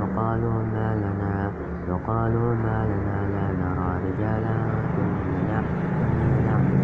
وقالوا 0.00 0.58
ما 0.64 0.78
لنا. 0.94 1.34
لا 3.34 3.46
نرى 3.60 3.90
رجالا 4.04 4.56
كنا 4.94 5.58
نعبد 6.46 6.80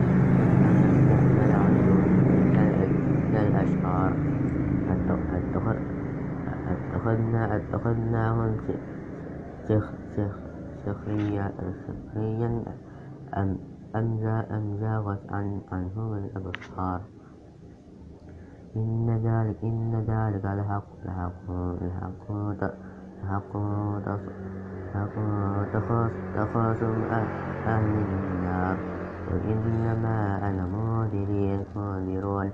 من 3.29 3.37
الأشرار 3.37 4.13
أتخذناهم 7.57 8.53
سخريا 10.87 11.47
أم 14.57 14.65
زاغت 14.81 15.23
عنهم 15.73 16.11
الأبصار. 16.15 17.01
إن 18.77 19.07
ذلك 19.11 19.57
إن 19.63 20.05
ذلك 20.09 20.45
لحق 20.45 20.87
لحق 21.05 21.51
لحق 21.83 23.57
تخاصم 26.35 26.97
أهل 27.67 28.05
النار. 28.09 28.77
وإنما 29.31 30.49
أنا 30.49 30.65
منذرون 30.67 32.51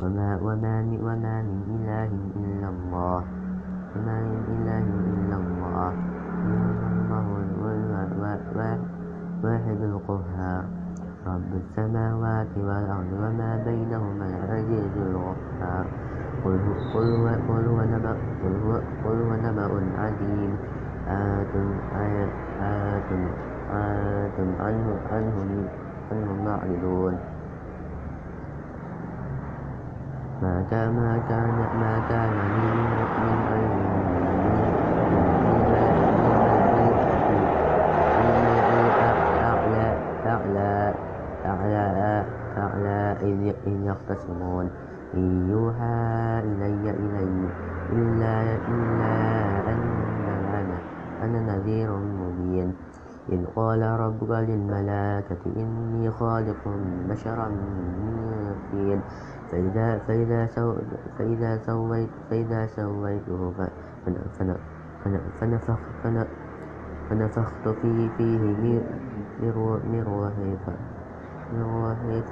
وما, 0.00 0.38
وما, 0.42 0.74
وما 1.02 1.42
من 1.42 1.62
إله 1.68 2.10
إلا 2.36 2.68
الله. 2.68 3.24
وما 3.96 4.20
من 4.20 4.44
إله 4.48 4.86
إلا 5.12 5.36
الله. 5.36 5.92
الله 7.12 8.38
الواحد 9.42 9.80
القهار. 9.82 10.81
رب 11.26 11.52
السماوات 11.62 12.52
والأرض 12.56 13.12
وما 13.12 13.62
بينهما 13.64 14.26
العزيز 14.26 14.94
الغفار. 14.96 15.86
قل 16.44 16.58
هو 16.94 17.28
قل 17.48 17.64
هو 17.68 17.80
نبأ 17.94 18.16
قل 18.42 18.54
هو 18.64 18.72
قل 19.04 19.16
هو 19.22 19.32
نبأ 19.46 19.70
عظيم. 19.98 20.52
آتم 21.08 21.68
آتم 21.94 23.22
آتم 23.70 24.48
عنه 24.60 24.86
عنه 25.10 25.36
عنه 26.10 26.30
معرضون 26.44 27.14
ما 30.42 30.66
كان 30.70 30.92
ما 30.94 31.18
كان 31.28 31.48
ما 31.80 31.94
كان 32.08 32.32
من 32.54 32.66
من 33.22 33.36
أعلى 33.46 34.31
يختصمون. 43.92 44.70
إن 45.14 45.50
يوحى 45.50 46.40
إلي 46.48 46.90
إلي 46.90 47.48
إلا 47.92 48.34
إلا 48.68 49.14
أن 49.72 49.80
أنا 51.22 51.56
نذير 51.56 51.90
مبين. 51.96 52.74
إذ 53.32 53.46
قال 53.56 53.82
ربك 53.82 54.30
للملائكة 54.30 55.42
إني 55.56 56.10
خالق 56.10 56.62
بشرا 57.08 57.48
من 57.48 58.54
طين. 58.72 59.00
فإذا 59.52 59.98
فإذا 60.08 60.46
سو 60.46 60.74
فإذا 61.18 61.56
سويت 61.56 62.08
فإذا 62.30 62.66
سويته 62.66 63.52
فنفخت 65.40 66.06
فنفخت 67.10 67.68
فيه 67.68 68.08
فيه 68.16 68.80
من 69.84 70.02
روحي 70.06 70.56
من 71.52 71.62
روحي 71.62 72.22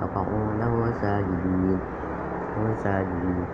فقعوا 0.00 0.52
له 0.60 0.92
ساجدين 1.00 1.80
ساجدين 2.84 3.46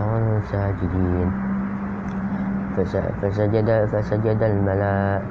قالوا 0.00 0.40
ساجدين 0.52 1.30
فسجد 2.76 3.68
فسجد 3.92 4.42
الملائكة 4.42 5.22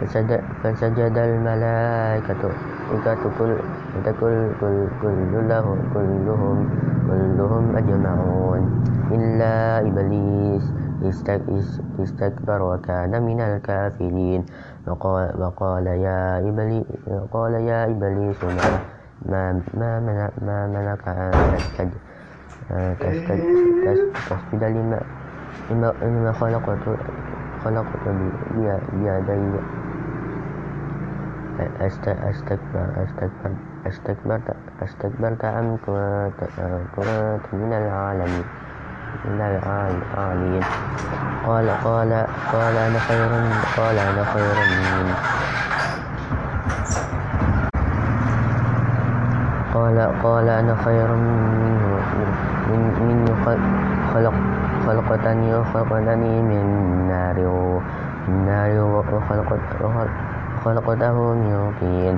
فسجد, 0.00 0.40
فسجد 0.62 1.16
الملائكة 1.18 2.42
كل 4.20 4.50
كل 4.60 4.86
كلهم 5.02 5.78
كلهم 5.94 6.87
كلهم 7.08 7.76
أجمعون. 7.76 8.84
إلا 9.10 9.80
إبليس. 9.88 10.64
استكبر 11.98 12.62
وكان 12.62 13.22
من 13.22 13.40
الكافرين. 13.40 14.44
وقال 14.86 15.86
يا 15.86 16.38
إبليس 16.48 16.84
قال 17.32 17.52
يا 17.54 17.84
إبليس 17.84 18.44
ما 19.26 19.60
ما 19.74 20.00
ما, 20.00 20.30
ما 20.42 20.96
أن 21.08 21.56
تسجد 21.58 21.90
تسجد 24.14 24.64
لما 24.64 25.00
لما 26.02 26.32
خلقت 26.32 26.78
خلقت 27.64 28.04
بيدي 28.92 29.58
أستكبر 31.60 32.86
أستكبر 33.04 33.52
أستكبرت 33.86 34.56
أستكبرت 34.82 35.44
أم 35.44 35.76
كنت 36.96 37.46
من 37.52 37.72
العالمين 37.72 38.44
من 39.24 39.40
العالين 39.40 40.62
قال 41.46 41.70
قال 41.70 42.26
قال 42.52 42.76
أنا 42.76 42.98
خير 42.98 43.28
قال 43.76 43.98
أنا 43.98 44.24
خير 44.24 44.56
من 44.70 45.14
قال 49.74 50.22
قال 50.22 50.48
أنا 50.48 50.74
خير 50.84 51.08
منه 51.14 51.98
من 52.68 52.80
من 53.00 53.26
خلق 54.14 54.34
خلقتني 54.86 55.64
خلقتني 55.64 56.42
من 56.42 56.64
نار 57.08 57.38
من 58.28 58.46
نار 58.46 58.80
وخلقت 59.12 59.60
خلقته 60.68 61.16
من 61.34 61.72
طين 61.80 62.16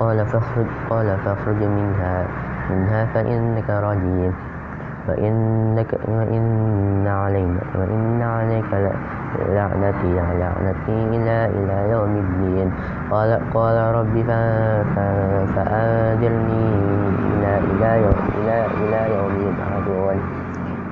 قال 0.00 0.26
فاخرج 0.26 0.66
قال 0.90 1.08
فاخرج 1.24 1.60
منها 1.62 2.26
منها 2.70 3.04
فإنك 3.14 3.68
رجيم 3.70 4.32
وإنك 5.08 5.90
وإن 6.08 7.06
علينا 7.06 7.60
وإن 7.74 8.22
عليك 8.22 8.70
لعنتي 9.48 10.14
لعنتي 10.40 10.98
إلى 11.16 11.36
إلى 11.58 11.76
يوم 11.92 12.12
الدين. 12.16 12.68
قال 13.10 13.40
قال 13.54 13.76
رب 13.94 14.16
فأنذرني 15.54 16.68
إلى 17.32 17.52
إلى 17.70 17.90
يوم 18.02 18.18
إلى 18.38 18.56
إلى 18.80 19.00
يوم 19.16 19.32
يبعثون 19.48 20.16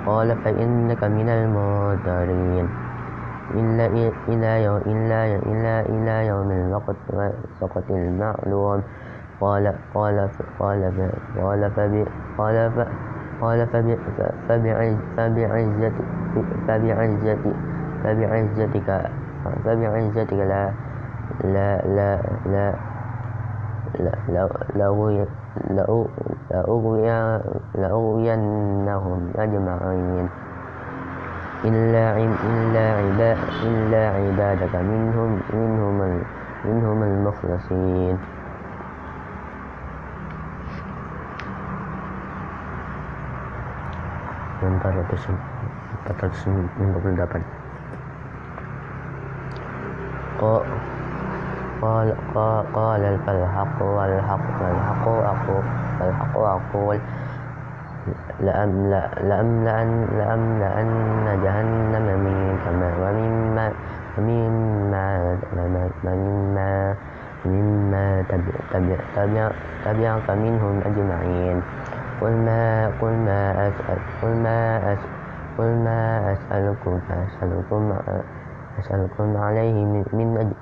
قال 0.07 0.37
فإنك 0.45 1.05
من 1.05 1.29
المنذرين 1.29 2.86
إلا 3.55 3.87
إلى 4.29 4.65
يوم 4.65 4.81
إلا 4.87 5.21
إلا 5.37 5.81
إلى 5.81 6.27
يوم 6.27 6.51
الوقت 6.51 6.97
وقت 7.61 7.91
المعلوم. 7.91 8.83
قال 9.41 9.75
قال 9.95 10.29
قال 10.59 10.93
قال 11.37 11.71
قال 12.39 12.87
قال 13.41 13.67
فبعزتك 13.67 14.35
فبعزتك 16.45 17.39
فبعزتك 18.05 19.11
فبعزتك 19.65 20.33
لا 20.33 20.71
لا 21.45 21.83
لا 21.87 22.11
لا 22.47 22.75
لأغوينهم 27.75 29.21
أجمعين. 29.37 30.29
إلا 31.65 32.05
إلا 32.21 32.87
إلا 33.65 34.03
عبادك 34.17 34.75
منهم 34.75 35.41
منهم 35.53 36.23
منهم 36.65 37.03
المخلصين. 37.03 38.17
yang 44.57 44.81
458 44.81 47.45
قال 51.85 52.15
قال 52.75 53.19
فالحق 53.27 53.83
والحق 53.83 54.63
والحق 54.63 55.09
أقول 55.09 55.65
فالحق 55.99 56.39
أقول. 56.39 56.99
لأملأن 58.41 59.91
لأملأن 60.19 61.27
جهنم 61.45 62.07
منك 62.27 62.65
ومما 63.01 63.67
مما 67.47 68.25
تبعك 69.85 70.31
منهم 70.31 70.75
أجمعين. 70.87 71.59
قل 72.21 72.33
ما 72.33 72.87
قل 73.01 73.13
ما 73.13 73.69
أسأل 73.69 73.99
قل 74.23 74.33
ما 74.43 74.79
أسأل 74.93 75.13
قل 75.59 75.71
ما 75.85 76.33
أسألكم 76.33 77.01
أسألكم 77.11 77.83
أسألكم 78.81 79.37
عليه 79.37 79.85
من 79.85 80.05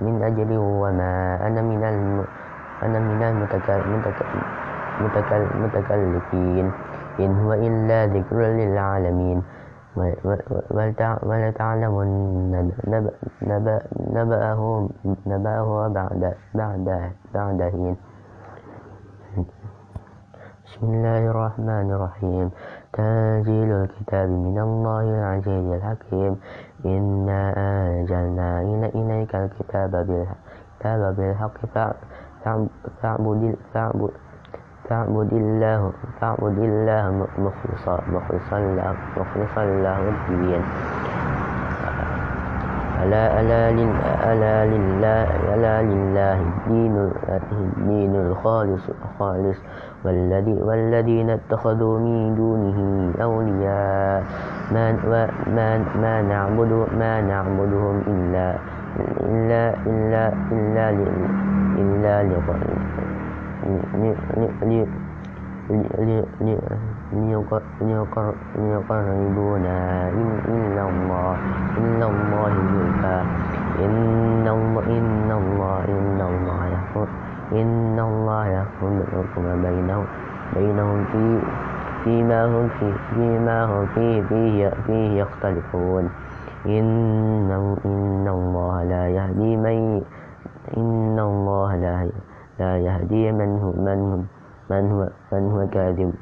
من 0.01 0.23
أجر 0.23 0.51
وما 0.59 1.15
أنا 1.47 1.61
من 1.63 1.83
الم 1.85 2.25
أنا 2.83 2.99
من 2.99 3.21
المتكلفين 5.55 6.67
إن 7.21 7.33
هو 7.41 7.53
إلا 7.53 8.07
ذكر 8.07 8.37
للعالمين. 8.37 9.43
ولتعلمن 11.23 12.11
نبأه 14.17 14.89
نبأه 15.27 15.89
بعد 15.89 16.35
بعد 16.55 16.87
بعد 17.35 17.63
حين. 17.63 17.97
بسم 20.67 20.83
الله 20.87 21.23
الرحمن 21.31 21.87
الرحيم. 21.95 22.51
تنزيل 22.93 23.71
الكتاب 23.73 24.29
من 24.29 24.59
الله 24.59 25.05
العزيز 25.19 25.67
الحكيم. 25.79 26.33
إنا 26.87 27.43
أنزلنا 27.57 28.61
إليك 28.95 29.35
الكتاب 29.35 29.93
بالحق 31.17 31.59
فاعبد 33.03 33.57
فاعبد 34.91 35.33
الله 35.33 35.93
فاعبد 36.21 36.59
الله 36.59 37.27
مخلصا 37.39 37.97
مخلصا 38.13 38.59
له 38.61 38.95
مخلصا 39.17 39.65
له 39.65 39.99
الدين. 40.09 40.63
ألا 43.05 43.25
ألا 43.41 43.63
ألا 44.33 44.57
لله 44.73 45.27
ألا 45.55 45.77
لله 45.83 46.37
الدين 46.41 46.95
الدين 47.29 48.13
الخالص 48.17 48.85
خالص. 49.19 49.59
والذي 50.05 50.57
والذين 50.63 51.31
اتخذوا 51.31 51.99
من 51.99 52.35
دونه 52.37 52.79
أولياء. 53.23 54.23
ما 54.73 54.85
ما 55.57 55.69
ما 55.97 56.23
نعبد 56.23 56.73
ما 56.99 57.21
نعبدهم 57.21 57.97
إلا 58.07 58.47
إلا 59.29 59.63
إلا 59.87 60.25
إلا 60.53 60.85
إلا 60.91 61.13
إلا 61.81 62.15
ليقربونا 62.23 62.85
إلى 62.89 62.94
الله 70.89 71.37
إلى 71.79 72.05
الله 72.05 72.53
زلفى 72.73 73.19
إن 73.85 74.49
الله 74.49 74.85
إن 74.85 76.21
إن 76.21 76.67
يحكم 76.73 77.07
إن 77.53 77.99
الحكم 79.01 79.45
بينهم 79.63 80.07
بينهم 80.57 81.05
في 81.05 81.41
فيما 82.05 82.47
هم 82.47 82.69
فيه 82.69 82.95
فيما 83.15 83.65
هم 83.65 83.87
فيه 83.87 84.23
فيه, 84.23 84.69
فيه 84.87 85.21
يختلفون. 85.21 86.11
إن 86.67 87.51
إن 87.85 88.29
الله 88.29 88.83
لا 88.85 89.09
يهدي 89.09 89.57
من 89.57 90.03
إن 90.77 91.19
الله 91.19 91.77
لا 91.77 92.09
لا 92.59 92.79
يهدي 92.79 93.33
من 93.33 93.51
هو 93.59 93.71
من 93.73 94.01
من 94.71 94.85
هو 94.93 95.01
من 95.33 95.45
هو 95.53 95.61
كاذب. 95.69 96.13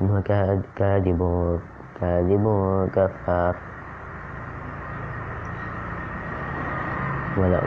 من 0.00 0.10
هو 0.10 0.22
كاذب 0.76 1.20
كاذب 2.00 2.44
كفار 2.94 3.54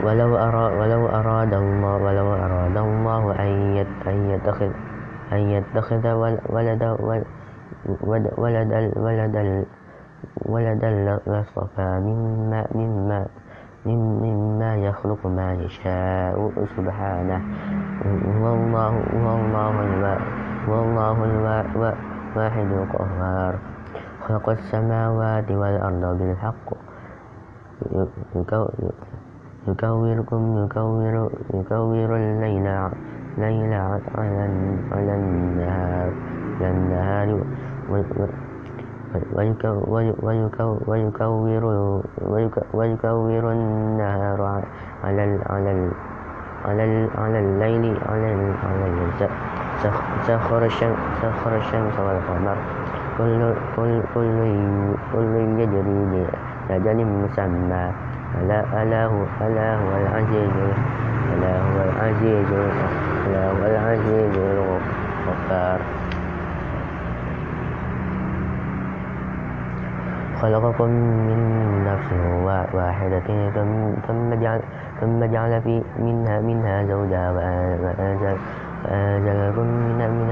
ولو 0.04 0.32
أراد 0.38 0.72
ولو 0.80 1.02
أراد 1.08 1.54
الله 1.54 1.96
ولو 2.04 2.28
أراد 2.34 2.78
الله 2.78 3.24
أن 3.40 4.30
يتخذ 4.32 4.72
أن 5.32 5.38
يتخذ 5.40 6.04
ولدا 6.50 6.90
ولدا 8.38 8.92
ولدا 8.96 9.66
ولدا 10.46 10.90
لاصطفى 11.28 11.90
مما 12.08 12.68
مما 12.76 13.20
مما 13.86 14.76
يخلق 14.76 15.28
ما 15.28 15.54
يشاء 15.54 16.52
سبحانه. 16.78 17.42
والله 18.42 18.94
والله 19.26 20.18
والله 20.70 21.18
الواحد 21.26 22.68
القهار. 22.72 23.54
خلق 24.28 24.50
السماوات 24.50 25.52
والأرض 25.52 26.18
بالحق. 26.18 26.68
يكوركم 29.68 30.42
يكور 30.66 31.32
يكور 31.54 32.16
الليل 32.16 32.68
النهار 33.38 34.02
على 34.16 35.14
النهار. 36.66 37.42
ويكور 42.74 43.52
النهار 43.52 44.62
على 45.04 45.24
الليل 47.40 47.98
سخر 50.32 50.66
الشمس 50.66 52.00
والقمر 52.00 52.58
كل 55.14 55.60
يجري 55.60 56.26
لأجل 56.70 57.06
مسمى 57.06 57.92
ألا 58.82 59.06
هو 59.06 59.24
العزيز 59.96 60.52
ألا 61.34 61.60
هو 61.60 61.78
العزيز 63.66 64.38
الغفار 64.38 65.80
خلقكم 70.42 70.90
من 71.28 71.40
نفس 71.86 72.10
واحدة 72.74 73.50
ثم 74.08 74.34
جعل 74.34 74.62
ثم 75.02 75.26
جعل 75.26 75.62
في 75.62 75.84
منها 76.00 76.42
منها 76.42 76.84
زوجها 76.84 77.32
وأنزل 77.32 78.38
من 79.58 79.98
من 79.98 80.32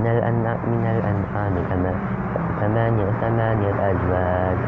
من 0.00 0.06
الأنعام 0.06 0.58
من 0.66 0.86
الأنعام 0.86 1.54
ثمانية 2.60 3.10
ثمانية 3.20 3.90
أزواج. 3.90 4.58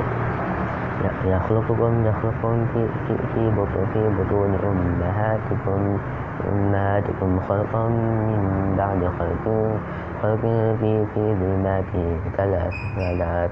يخلقكم 1.25 2.07
يخلقكم 2.07 2.67
في 2.75 2.87
في 3.07 3.17
في 3.35 3.51
بطون 3.51 3.87
في 3.93 4.09
بطون 4.09 4.55
أمهاتكم 4.65 5.99
أمهاتكم 6.53 7.41
خلقا 7.49 7.89
من 7.89 8.75
بعد 8.79 9.05
خلق 9.19 9.45
خلق 10.23 10.41
في 10.81 11.07
في 11.15 11.35
ظلمات 11.35 11.85
ثلاث 12.37 12.75
ثلاث 12.97 13.51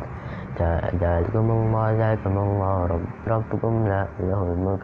ذلكم 1.01 1.51
الله 1.51 1.87
ذلكم 1.93 2.39
الله 2.39 2.87
رب 2.87 3.07
ربكم 3.29 3.73
لا 3.89 4.07
له 4.21 4.43
الملك 4.43 4.83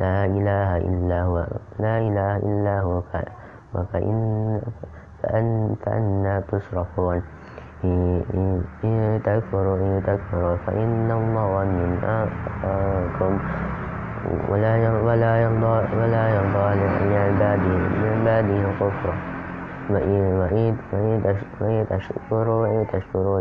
لا 0.00 0.24
إله 0.24 0.76
إلا 0.76 1.22
هو 1.22 1.36
لا 1.78 1.98
إله 1.98 2.36
إلا 2.36 2.80
هو 2.80 3.02
فإن 3.92 4.60
فأن 5.22 5.76
فأنا 5.86 6.40
تصرفون 6.40 7.22
إن 7.84 9.20
تكفروا 9.24 9.76
إن 9.76 10.02
تكفروا 10.06 10.56
فإن 10.66 11.10
الله 11.10 11.44
غني 11.58 11.82
عنكم 12.02 13.38
ولا 14.48 14.72
ولا 15.02 15.32
يرضى 15.42 15.76
ولا 15.96 16.24
يرضى 16.28 16.66
لعباده 17.10 17.78
لعباده 18.02 18.70
الكفر 18.70 19.14
وإن 19.90 21.84
تشكروا 21.90 22.62
وإن 22.62 22.86
تشكروا 22.92 23.40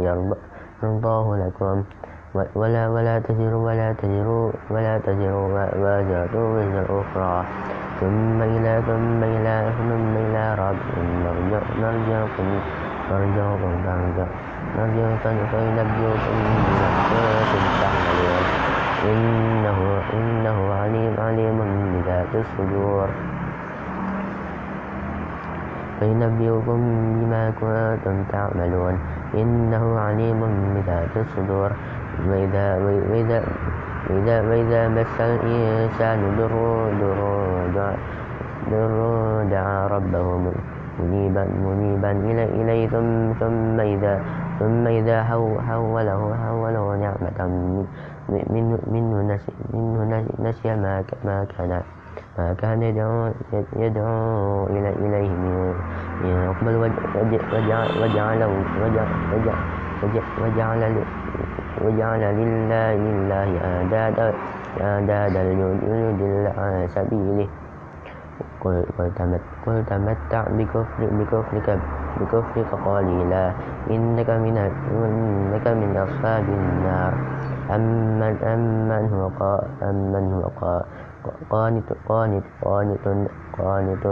يرضاه 0.83 1.27
لكم. 1.37 1.83
ولا 2.55 2.89
ولا 2.89 3.19
تزر 3.19 3.53
ولا 3.55 3.93
تزر 3.93 4.51
ولا 4.69 4.97
تزر 4.97 5.33
وازرة 5.81 6.35
وزر 6.35 6.87
أخرى. 7.01 7.45
ثم 7.99 8.41
إلى 8.41 8.73
ثم 8.85 9.23
إلى 9.23 9.55
ثم 9.77 10.13
إلى 10.25 10.43
ربكم 10.61 11.05
نرجعكم 11.81 12.47
نرجعكم 13.11 13.71
نرجعكم 14.77 15.35
فينبئكم 15.51 16.39
بما 16.65 16.89
كنتم 17.09 17.63
تعملون. 17.81 18.43
إنه 19.11 19.79
إنه 20.13 20.57
عليم 20.73 21.13
عليم 21.19 21.57
بذات 21.93 22.35
الصدور. 22.35 23.36
فينبئكم 25.99 26.79
بما 27.19 27.43
كنتم 27.59 28.15
تعملون. 28.31 28.95
إنه 29.33 29.99
عليم 29.99 30.39
بذات 30.75 31.13
الصدور. 31.17 31.71
وإذا 32.17 32.65
وإذا 34.49 34.81
مس 34.89 35.15
الإنسان 35.21 36.19
ضر 36.37 36.53
ضر 38.71 38.97
دعا 39.51 39.87
ربه 39.87 40.25
منيبا 40.99 41.43
منيبا 41.45 42.11
إليه 42.57 42.87
ثم 42.89 43.33
ثم 43.39 43.79
إذا 43.79 44.21
ثم 44.59 44.87
إذا 44.87 45.17
حوله 45.69 46.21
حوله 46.41 46.85
نعمة 46.95 47.39
منه 48.89 49.17
نسي 49.21 49.51
منه 49.73 50.25
نسي 50.41 50.69
ما 51.25 51.45
كان. 51.57 51.81
ما 52.37 52.53
كان 52.53 52.81
يدعو 52.81 53.33
يدعو 53.75 54.67
إليه 54.69 55.29
من 56.21 56.53
قبل 56.61 56.73
وجعل 57.57 57.87
وجعل 60.03 60.93
وجعل 61.81 62.21
لله 62.37 62.89
لله 62.95 63.49
أندادا 63.65 64.33
أندادا 64.81 65.41
ليضل 65.43 66.45
عن 66.57 66.87
سبيله. 66.93 67.47
قل 68.61 68.85
قل 69.65 69.83
تمتع 69.89 70.43
بكفر 70.57 71.01
بكفرك 71.17 71.67
بكفرك 72.21 72.69
قليلا 72.85 73.45
إنك 73.89 74.29
من 74.29 74.57
إنك 74.57 75.65
من 75.67 75.91
أصحاب 75.97 76.45
النار. 76.49 77.13
أمن 77.75 78.33
أمن 78.43 79.03
هو 79.13 79.29
أمن 79.81 80.25
هو 80.33 80.81
قانت 81.49 81.93
قانت 82.09 82.43
قانت 82.61 83.07
قانت 83.57 84.05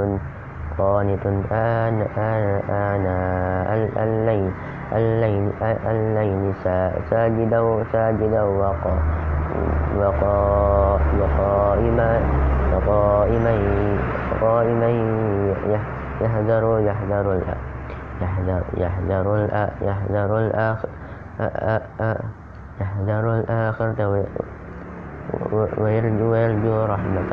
قانت 0.77 1.25
آن 1.51 2.01
آن 2.17 2.45
آناء 2.69 3.69
الليل 4.03 4.51
الليل 4.93 5.51
الليل 5.61 6.53
ساجدا 7.09 7.83
ساجدا 7.91 8.43
وقائما 8.43 9.11
وقائما 12.81 13.53
قائما 14.41 14.89
يحذر 16.21 16.79
يحذر 16.79 17.41
يحذر 18.21 18.63
يحذر 18.77 19.37
يحذر 19.81 20.37
الآخر 20.37 20.89
يحذر 22.81 23.39
الآخرة 23.39 24.25
ويرجو 25.77 26.25
ويرجو 26.31 26.85
رحمة 26.85 27.31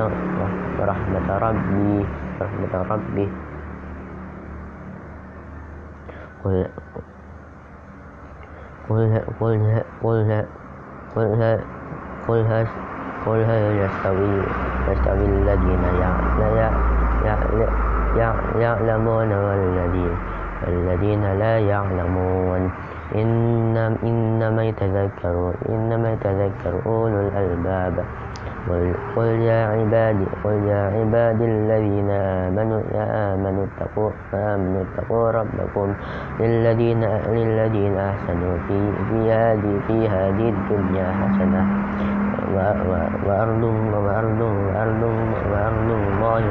رحمة 0.80 1.28
ربي 1.38 2.06
رحمة 2.40 2.72
ربي. 2.90 3.28
قل 6.44 6.66
قل 8.88 9.20
قل 9.40 9.82
قل 10.02 10.44
قل 11.16 11.60
قل 12.28 12.66
قل 13.26 13.40
هل 13.44 13.62
يستوي 13.82 14.34
يستوي 14.88 15.24
الذين 15.24 15.84
يعلمون 18.58 19.30
والذين 19.32 20.14
الذين 20.68 21.24
لا 21.38 21.58
يعلمون. 21.58 22.62
إن 23.14 23.76
إنما 24.02 24.64
يتذكر 24.64 25.54
إنما 25.68 26.12
يتذكر 26.12 26.74
أولو 26.86 27.20
الألباب. 27.28 28.04
قل 29.16 29.26
يا 29.42 29.66
عبادي 29.66 30.26
قل 30.44 30.56
يا 30.70 30.82
عبادي 30.94 31.44
الذين 31.44 32.10
آمنوا 32.10 32.80
يا 32.94 33.34
آمنوا 33.34 33.66
اتقوا 33.66 34.10
آمنوا 34.34 34.82
اتقوا 34.86 35.30
ربكم 35.30 35.88
للذين 36.40 37.04
للذين 37.34 37.94
أحسنوا 37.98 38.54
في 38.68 38.78
في 39.10 39.18
هذه 39.32 39.72
في 39.86 40.08
هذه 40.08 40.46
الدنيا 40.54 41.06
حسنة. 41.20 41.62
وأرض 42.52 43.62
وأرض 43.92 44.40
وأرض 44.40 45.02
وأرض 45.52 45.88
الله 45.90 46.42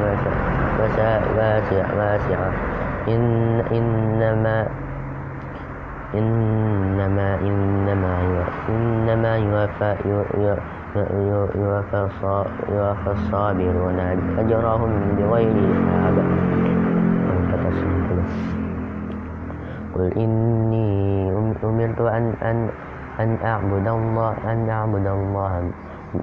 واسعة 1.38 1.88
واسعة 1.97 2.51
إن 3.07 3.24
إنما 3.72 4.68
إنما 6.14 7.30
إنما 7.39 8.14
إنما 8.70 9.32
يوفى 9.38 9.89
يوفى 12.70 13.12
الصابرون 13.12 13.99
أجرهم 14.39 14.91
بغير 15.18 15.55
حساب. 15.74 16.16
قل 19.95 20.07
إني 20.18 21.32
أمرت 21.64 22.01
أن 22.01 22.34
أن 22.41 22.57
أن 23.20 23.38
أعبد 23.43 23.88
الله 23.88 24.34
أن 24.47 24.70
أعبد 24.70 25.07
الله 25.07 25.72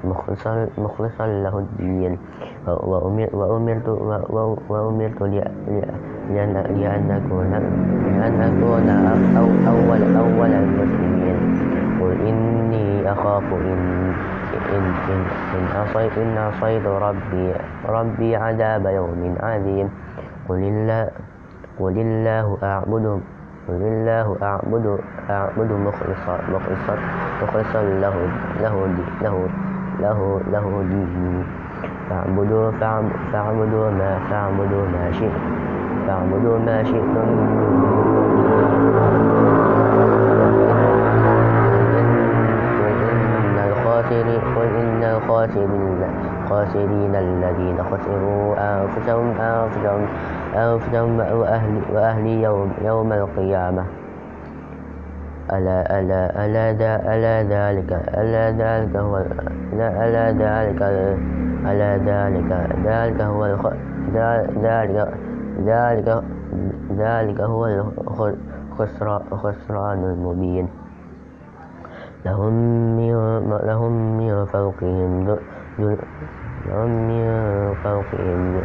مخلصا 0.05 0.69
مخلصا 0.79 1.27
له 1.27 1.59
الدين. 1.59 2.19
وأمرت 3.33 3.89
وأمرت 4.69 5.21
لأن 5.23 7.11
أكون 7.11 7.51
لأن 8.05 8.41
أكون 8.41 8.89
أول 9.73 10.01
أول 10.17 10.53
المسلمين. 10.53 11.37
قل 12.01 12.13
إني 12.29 13.13
أخاف 13.13 13.47
إن 13.53 14.13
إن 14.69 14.85
إن 15.11 15.21
إن 15.57 15.65
عصيت 15.77 16.19
إن 16.19 16.39
عصيت 16.39 16.87
ربي 16.87 17.47
ربي 17.89 18.37
عذاب 18.37 18.87
يوم 18.87 19.37
عظيم. 19.41 19.89
قل 20.49 20.63
الله 20.65 21.11
قل 21.79 21.97
الله 21.99 22.59
أعبد 22.63 23.07
قل 23.69 23.83
الله 23.85 24.37
أعبد 24.43 24.87
أعبد 25.31 25.71
مخلصا 25.73 26.35
مخلصا 26.49 26.95
مخلصا 27.43 27.83
له 27.83 28.17
له 28.61 28.75
له 29.23 29.35
له 30.01 30.41
له 30.53 30.67
ديني 30.91 31.45
فاعبدوا 32.11 32.71
فاعبدوا 33.33 33.91
ما 33.91 34.19
فاعبدوا 34.31 34.85
ما 34.95 35.05
شئت. 35.13 35.39
فاعبدوا 36.07 36.59
ما 36.59 36.83
شئتم 36.83 37.29
قل 44.57 44.69
إن 44.77 45.03
الخاسرين 45.03 46.01
الخاسرين 46.49 47.15
الذين 47.15 47.79
خسروا 47.83 48.57
أنفسهم 48.59 49.27
أنفسهم 49.41 50.07
أنفسهم 50.57 51.21
وأهلي 51.93 52.43
يوم, 52.43 52.73
يوم 52.85 53.13
القيامة. 53.13 54.08
ألا 55.53 56.01
ألا 56.01 56.45
ألا 56.45 56.71
ألا 57.15 57.43
ذلك 57.43 57.93
ألا 57.93 58.45
ذلك 58.51 58.97
هو 58.97 59.17
ألا 59.73 60.33
ذلك 60.33 60.83
ألا 61.67 61.97
ذلك 61.97 62.51
ذلك 62.85 63.21
هو 63.21 63.47
ذلك 64.63 65.09
ذلك 65.65 66.23
ذلك 66.97 67.41
هو 67.41 67.67
الخسران 69.33 70.05
المبين 70.05 70.69
لهم 72.25 72.53
من 72.97 73.13
لهم 73.65 74.17
من 74.19 74.45
فوقهم 74.45 75.37
لهم 76.67 76.91
من 77.09 77.25
فوقهم 77.85 78.61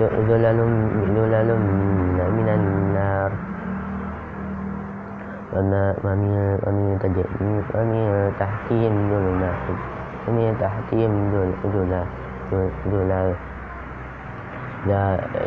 ذلل 0.00 0.58
من 2.36 2.48
النار. 2.48 3.55
ومن 5.56 6.32
ومن 6.66 8.32
تحتهم 8.40 8.94
ظلمات 9.10 9.64
ومن 10.28 10.56
تحتهم 10.60 11.12
ظلال 12.90 13.34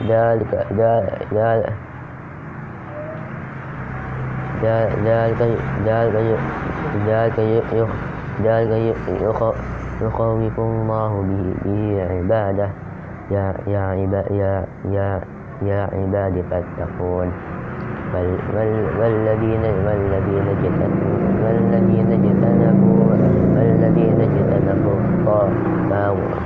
ذلك 0.09 0.51
ذلك 0.73 1.73
ذلك 5.85 7.39
ذلك 8.45 8.95
يخوف 10.01 10.59
الله 10.59 11.11
به, 11.21 11.43
به 11.65 12.07
عباده. 12.11 12.69
يا 13.31 13.53
يا 13.67 13.93
يا 14.85 15.21
يا 15.61 15.81
عباد 15.93 16.35
فاتقون. 16.49 17.58
والذين 18.13 18.83
والذين 18.99 19.63
والذين 19.85 20.47
اجتنبوا 20.55 21.17
والذين 21.45 22.11
اجتنبوا 22.11 22.99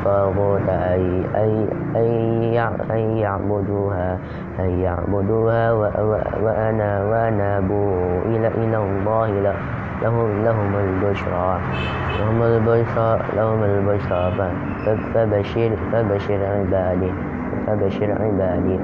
الطاغوت 0.03 0.70
أن 2.91 2.99
يعبدوها 3.18 4.18
أن 4.59 4.70
يعبدوها 4.70 5.72
وأنا 6.43 7.03
وأنابوا 7.03 8.22
إلى 8.26 8.47
إلى 8.47 8.78
الله 8.78 9.55
لهم 10.01 10.43
لهم 10.43 10.76
البشرى 10.76 11.59
لهم 12.20 12.41
البشرى 12.43 13.20
لهم 13.36 13.64
البشرى 13.64 14.32
فبشر 15.14 15.72
فبشر 15.91 16.39
عبادي 16.45 17.11
فبشر 17.68 18.11
عبادي. 18.11 18.80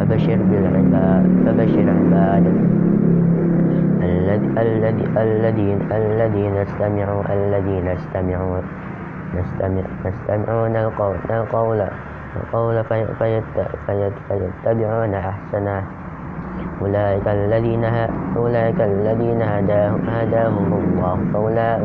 فبشر 0.00 0.38
بالعباد 0.50 1.24
فبشر 1.46 1.86
عباد 1.90 2.46
الذي 4.58 5.04
الذين 5.16 5.78
الذين 5.92 6.56
استمعوا 6.56 7.22
الذين 7.32 7.88
استمعوا 7.88 8.60
نستمع 9.34 9.82
نستمعون 10.06 10.76
القول 10.76 11.16
القول 11.30 11.80
القول 12.36 12.84
فيتبعون 14.24 15.14
أحسنه. 15.14 15.82
أولئك 16.82 17.28
الذين 17.28 17.84
أولئك 18.36 18.80
الذين 18.80 19.42
هداهم 19.42 20.00
هداهم 20.08 20.72
الله. 20.72 21.18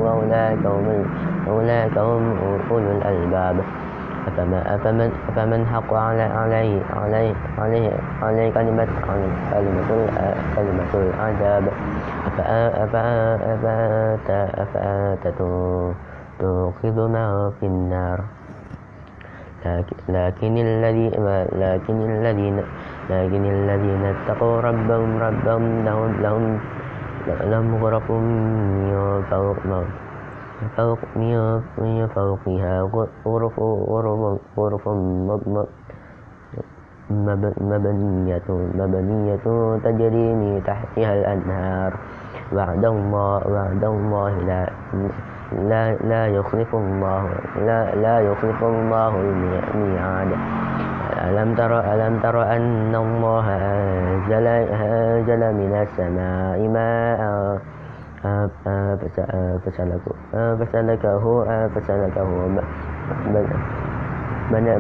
وأولئك 0.02 0.66
هم 0.66 1.06
أولئك 1.48 1.98
هم 1.98 2.24
أولو 2.72 2.92
الألباب. 2.92 3.56
أفما 4.28 4.76
أفمن 4.76 5.10
أفمن 5.30 5.66
حق 5.66 5.94
على 5.94 6.22
عليه 6.22 6.82
عليه 6.98 7.34
عليه 7.58 7.92
عليه 8.22 8.54
كلمة 8.54 8.88
كلمة 9.54 9.90
كلمة 10.56 10.92
العذاب. 10.94 11.66
أفأنت 13.54 14.30
أفأنت 14.56 15.24
توقظ 16.40 16.98
في 17.60 17.66
النار. 17.66 18.20
لكن 20.10 20.58
الذي 20.58 21.10
لكن 21.58 21.98
الذين 22.02 22.58
لكن 23.10 23.44
الذين 23.46 24.04
اتقوا 24.06 24.62
ربهم 24.62 25.18
ربهم 25.18 25.86
لهم 25.86 26.22
لهم 26.22 26.60
لهم 27.28 27.84
غرف 27.84 28.12
من 28.12 29.24
فوق 29.30 29.58
فوق 30.78 31.00
من 31.78 32.08
فوقها 32.08 32.82
غرف 33.26 33.60
غرف 34.58 34.88
مبنية 37.62 38.48
مبنية 38.76 39.46
تجري 39.84 40.28
من 40.34 40.64
تحتها 40.68 41.14
الأنهار. 41.14 41.94
وعد 42.54 42.86
الله 42.86 43.48
وعد 43.48 43.84
الله 43.84 44.32
لا 44.38 44.70
لا 45.52 45.96
لا 45.96 46.28
يخلف 46.28 46.76
الله 46.76 47.30
لا 47.56 47.96
لا 47.96 48.20
يخلف 48.20 48.64
الله 48.64 49.14
الميعاد. 49.22 50.32
ألم 51.30 51.56
تر 51.56 51.94
ألم 51.94 52.20
تر 52.20 52.44
أن 52.44 52.96
الله 52.96 53.48
أنزل 53.50 54.48
أنزل 54.48 55.42
من 55.54 55.72
السماء 55.82 56.68
ماء 56.68 57.22
فسلكه 60.60 61.46
فسلكه 61.68 62.48
بنى 64.52 64.80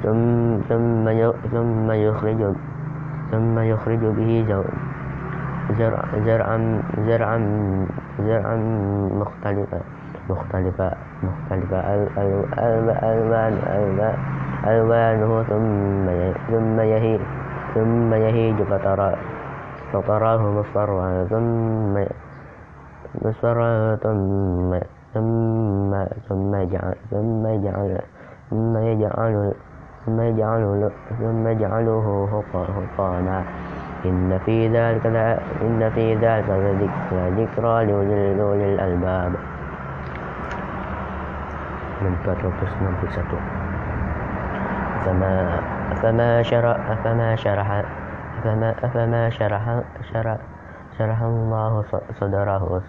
ثم 0.03 0.59
ثم 0.69 1.09
ثم 1.51 1.91
يخرج 1.91 2.55
ثم 3.31 3.59
يخرج 3.59 3.99
به 3.99 4.45
زرعا 5.79 6.05
زرعا 6.25 7.37
زرعا 8.19 8.57
مختلفا 9.11 9.81
مختلفة 10.29 10.91
مختلفة. 11.23 11.79
ألوان 13.03 13.53
ألوانه 14.67 15.43
ثم 15.43 16.05
ثم 16.51 16.79
يهيج 16.79 17.19
ثم 17.75 18.13
يهيج 18.13 18.63
فترى 18.63 19.15
فتراه 19.93 20.51
مصفرا 20.51 21.23
ثم 21.29 22.03
مصفرا 23.25 23.95
ثم 23.95 24.79
ثم 25.13 26.05
ثم 26.29 26.55
يجعل 26.55 26.95
ثم 27.11 27.47
يجعل 27.47 28.01
ثم 28.49 28.77
يجعل 28.77 29.53
ثم 30.05 30.21
يجعله 30.21 30.91
ثم 31.19 31.47
يجعله 31.47 32.27
حطاما 32.53 33.43
إن 34.05 34.39
في 34.45 34.67
ذلك 34.67 35.05
إن 35.61 35.89
في 35.89 36.15
ذلك 36.15 36.49
لذكرى 37.11 37.85
لأولي 37.85 38.73
الألباب. 38.73 39.50
من 42.01 42.15
461 42.25 43.39
فما 45.05 45.61
فما 46.01 46.43
شرح 46.43 46.93
فما 47.03 47.35
شرح 47.35 47.83
فما 48.43 48.73
فما 48.93 49.29
شرح 49.29 49.81
شرح 50.13 50.37
شرح 50.97 51.21
الله 51.21 51.83
صدره 52.19 52.81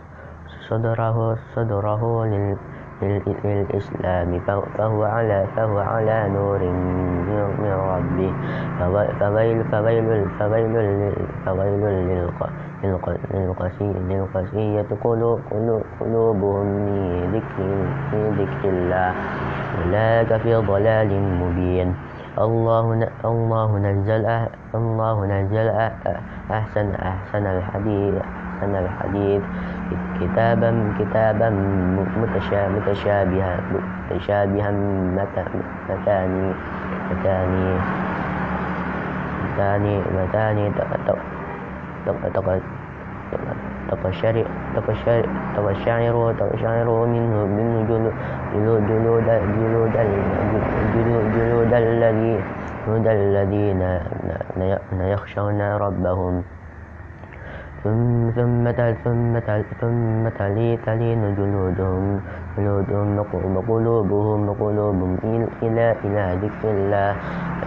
صدره 0.68 1.38
صدره 1.54 2.26
لل 2.26 2.56
للإسلام 3.02 4.40
فهو 4.78 5.02
على 5.02 5.46
فهو 5.56 5.78
على 5.78 6.28
نور 6.28 6.60
من 7.62 7.74
ربه. 7.92 8.32
فويل 9.20 9.64
فويل 9.64 10.24
فويل 10.30 10.74
فويل 11.46 11.82
للقسية 14.10 14.90
قلوبهم 16.00 16.66
من 18.12 18.22
ذكر 18.38 18.68
الله. 18.68 19.12
أولئك 19.82 20.30
في 20.36 20.54
ضلال 20.54 21.10
مبين. 21.42 21.94
الله 22.38 23.08
الله 23.24 23.78
نزل 23.78 24.24
الله 24.74 25.16
نزل 25.26 25.68
أحسن 26.50 26.86
أحسن 26.94 27.44
الحديث. 27.46 28.14
أحسن 28.62 28.76
الحديث 28.76 29.42
كتابا 30.20 30.70
كتابا 30.98 31.50
متشابها 32.22 33.58
متشابها 34.10 34.70
متاني 35.90 36.52
متاني 37.10 37.74
متاني 39.54 39.94
متاني 40.14 40.70
تقشعر 43.90 44.44
تقشعر 44.76 46.34
تقشعر 46.38 47.06
منه 47.06 47.46
منه 47.46 47.78
جلود 47.88 48.14
جلود 48.54 49.26
جلود 49.58 49.92
جلود 50.94 51.24
جلود 51.34 51.72
الذين 53.06 53.82
يخشون 55.00 55.60
ربهم. 55.60 56.42
ثم 57.84 58.30
ثم 58.30 58.64
ثم 59.04 59.38
ثم 59.80 60.28
تلين 60.86 61.22
جلودهم 61.34 62.20
جلودهم 62.58 63.18
وقلوبهم 63.56 64.48
وقلوبهم 64.48 65.18
إلى 65.62 65.86
إلى 66.04 66.24
ذكر 66.42 66.70
الله. 66.70 67.12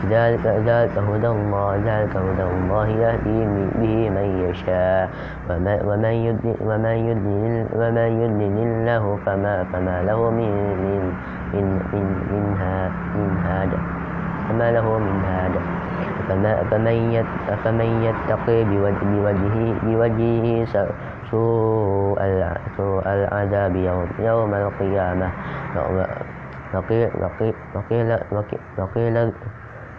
ذلك 0.09 0.45
ذلك 0.45 0.95
هدى 0.97 1.27
الله 1.27 1.75
ذلك 1.85 2.13
هدى 2.15 2.43
الله 2.43 2.87
يهدي 2.87 3.39
به 3.79 3.95
من 4.09 4.27
يشاء. 4.49 5.09
ومن 5.49 6.15
يضلل 6.27 6.55
ومن 6.61 6.95
يضلل 7.09 7.67
ومن 7.75 7.97
الله 8.67 9.03
فما 9.25 9.63
فما 9.73 10.01
له 10.03 10.19
من 10.29 10.51
من 10.83 11.03
من 11.53 11.65
من 11.93 12.07
من, 12.31 12.89
من 13.15 13.37
هذا 13.47 13.79
فما 14.49 14.71
له 14.71 14.99
من 14.99 15.15
هذا 15.25 15.84
فمن 17.63 17.89
يتقي 18.03 18.59
بوجهه, 18.63 19.73
بوجهه 19.83 20.65
سوء 22.77 23.05
العذاب 23.05 23.75
يوم, 23.75 24.07
يوم 24.19 24.53
القيامة. 24.53 25.29
وقيل, 26.73 27.09
وقيل, 27.21 27.53
وقيل, 27.75 29.31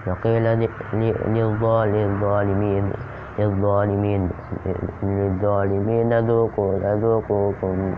وقيل 0.07 0.45
للظالمين 1.87 2.85
للظالمين 3.39 4.31
للظالمين 5.03 6.18
ذوقوا 6.18 6.72
ذوقوكم 6.79 7.95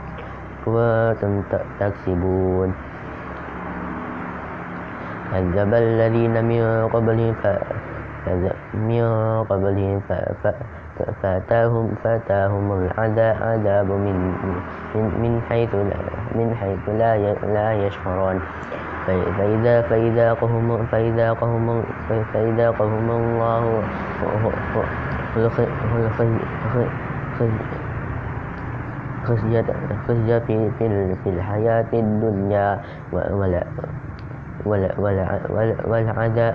كنتم 0.64 1.42
تكسبون. 1.80 2.70
كذب 5.32 5.74
الذين 5.74 6.34
من 6.44 6.88
قبلهم 6.88 7.34
من 8.74 9.04
قبلهم 9.44 10.00
فاتاهم 11.22 11.94
فأتاهم 12.04 12.72
العذاب 12.72 13.86
من 13.86 14.16
من 14.94 15.40
حيث 15.48 15.74
من 16.34 16.54
حيث 16.60 16.88
لا 16.88 17.34
لا 17.34 17.72
يشعرون. 17.86 18.40
فإذا 19.08 19.82
فإذا 19.82 20.32
قهم 20.32 20.86
فإذا 20.86 21.32
قهم 21.32 21.84
فإذا 22.32 22.70
قهم 22.70 23.10
الله 23.10 23.82
خزي 30.08 30.40
في 30.40 30.70
في 31.24 31.30
الحياة 31.30 31.92
الدنيا 31.92 32.80
ولا 33.12 33.62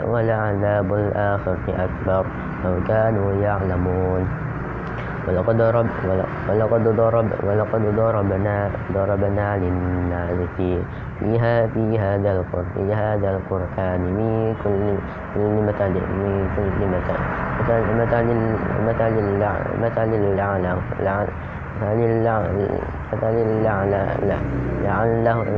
ولعذاب 0.07 0.93
الآخرة 0.93 1.65
أكبر 1.67 2.25
لو 2.65 2.75
كانوا 2.87 3.31
يعلمون. 3.33 4.27
ولقد 5.27 5.57
ضرب 5.57 5.87
ولقد 6.49 6.83
ضرب 6.83 7.27
ولقد 7.43 7.95
ضربنا 7.95 8.69
ضربنا 8.93 9.57
للناس 9.57 10.37
في 10.57 10.81
في 11.73 11.99
هذا 11.99 12.31
القرآن 12.31 12.65
في 12.75 12.93
هذا 12.93 13.29
القرآن 13.31 14.01
من 14.01 14.55
كل 14.63 14.99
مثل 15.67 15.89
من 15.95 16.49
كل 16.55 16.79
مثل 16.95 17.17
مثل 17.59 17.79
مثل 18.03 18.25
مثل 18.87 19.13
اللعنة 19.17 19.67
مثل 19.81 20.09
اللعنة 20.13 20.71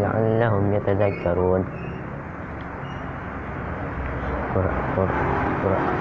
لعلهم 0.01 0.73
يتذكرون. 0.73 1.61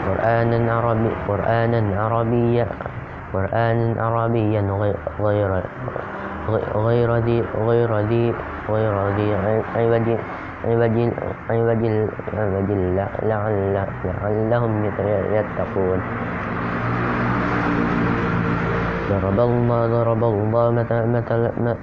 قرآنا 0.07 0.59
عربي 0.73 1.11
قرآنا 1.29 1.81
عربيا 2.03 2.67
قرآنا 3.35 3.87
عربيا 4.03 4.61
غير 5.21 5.51
غير 6.75 7.11
ذي 7.17 7.39
غير 7.57 7.91
ذي 7.99 8.35
غير 8.69 8.95
ذي 9.17 9.33
عوج 9.35 11.11
عوج 11.51 11.83
عوج 11.83 12.71
عوج 13.27 13.77
لعلهم 14.05 14.73
يتقون. 15.35 16.01
ضرب 19.11 19.39
الله 19.41 19.87
ضرب 19.87 20.23
الله 20.25 20.71
مثل 20.71 20.99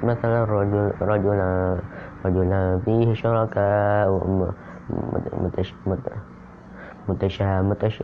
مثل 0.03 0.31
الرجل 0.43 0.91
رجلا 1.01 1.77
رجلا 2.25 2.61
فيه 2.85 3.13
شركاء 3.13 4.07
متشا 5.41 6.30
متشاه 7.09 7.61
متش 7.61 8.03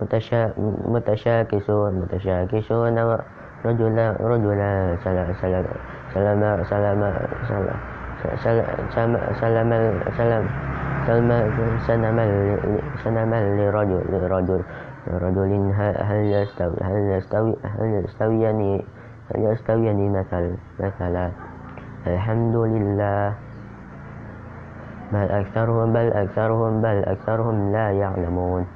متشاه 0.00 0.52
متشاه 0.86 1.42
كيسون 1.42 1.94
متشاه 1.94 2.44
كيسون 2.44 2.98
رجلا 3.64 4.16
رجلا 4.20 4.96
سلا 5.04 5.32
سلا 5.42 5.64
سلام 6.14 6.64
سلام 6.64 7.00
سلام 7.48 7.76
سلام 8.44 9.16
سلام 9.40 9.74
سلام 10.20 10.44
سلام 11.86 12.18
سلام 13.04 13.30
لرجل 13.34 14.02
لرجل 14.12 14.62
لرجل 15.06 15.72
هل 16.00 16.20
يستوي 16.32 16.76
هل 16.82 16.96
يستوي 17.16 17.56
هل 17.64 18.04
يستويني 18.04 18.84
هل 19.34 19.40
يستويني 19.44 20.08
مثل 20.08 20.54
مثلا 20.80 21.30
الحمد 22.06 22.56
لله 22.56 23.34
بل 25.12 25.26
أكثرهم 25.30 25.92
بل 25.92 26.12
أكثرهم 26.12 26.82
بل 26.82 27.04
أكثرهم 27.04 27.72
لا 27.72 27.90
يعلمون. 27.90 28.66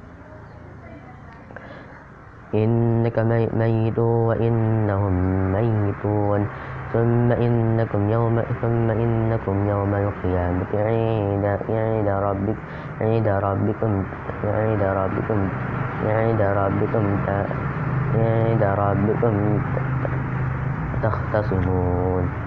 إنك 2.55 3.19
ميت 3.53 3.99
وإنهم 3.99 5.13
ميتون. 5.53 6.47
ثم 6.93 7.31
إنكم 7.31 8.09
يوم 8.09 8.41
ثم 8.61 8.87
إنكم 8.91 9.69
يوم 9.69 9.93
القيامة. 9.95 10.71
عند 10.75 11.45
عند 11.69 12.09
ربك 12.09 12.57
عند 13.01 13.27
ربكم 13.27 14.03
عند 14.43 14.83
ربكم 14.83 15.39
عند 16.05 16.41
ربكم 16.41 17.05
عند 18.15 18.63
ربكم 18.63 19.35
تختصمون. 21.03 22.44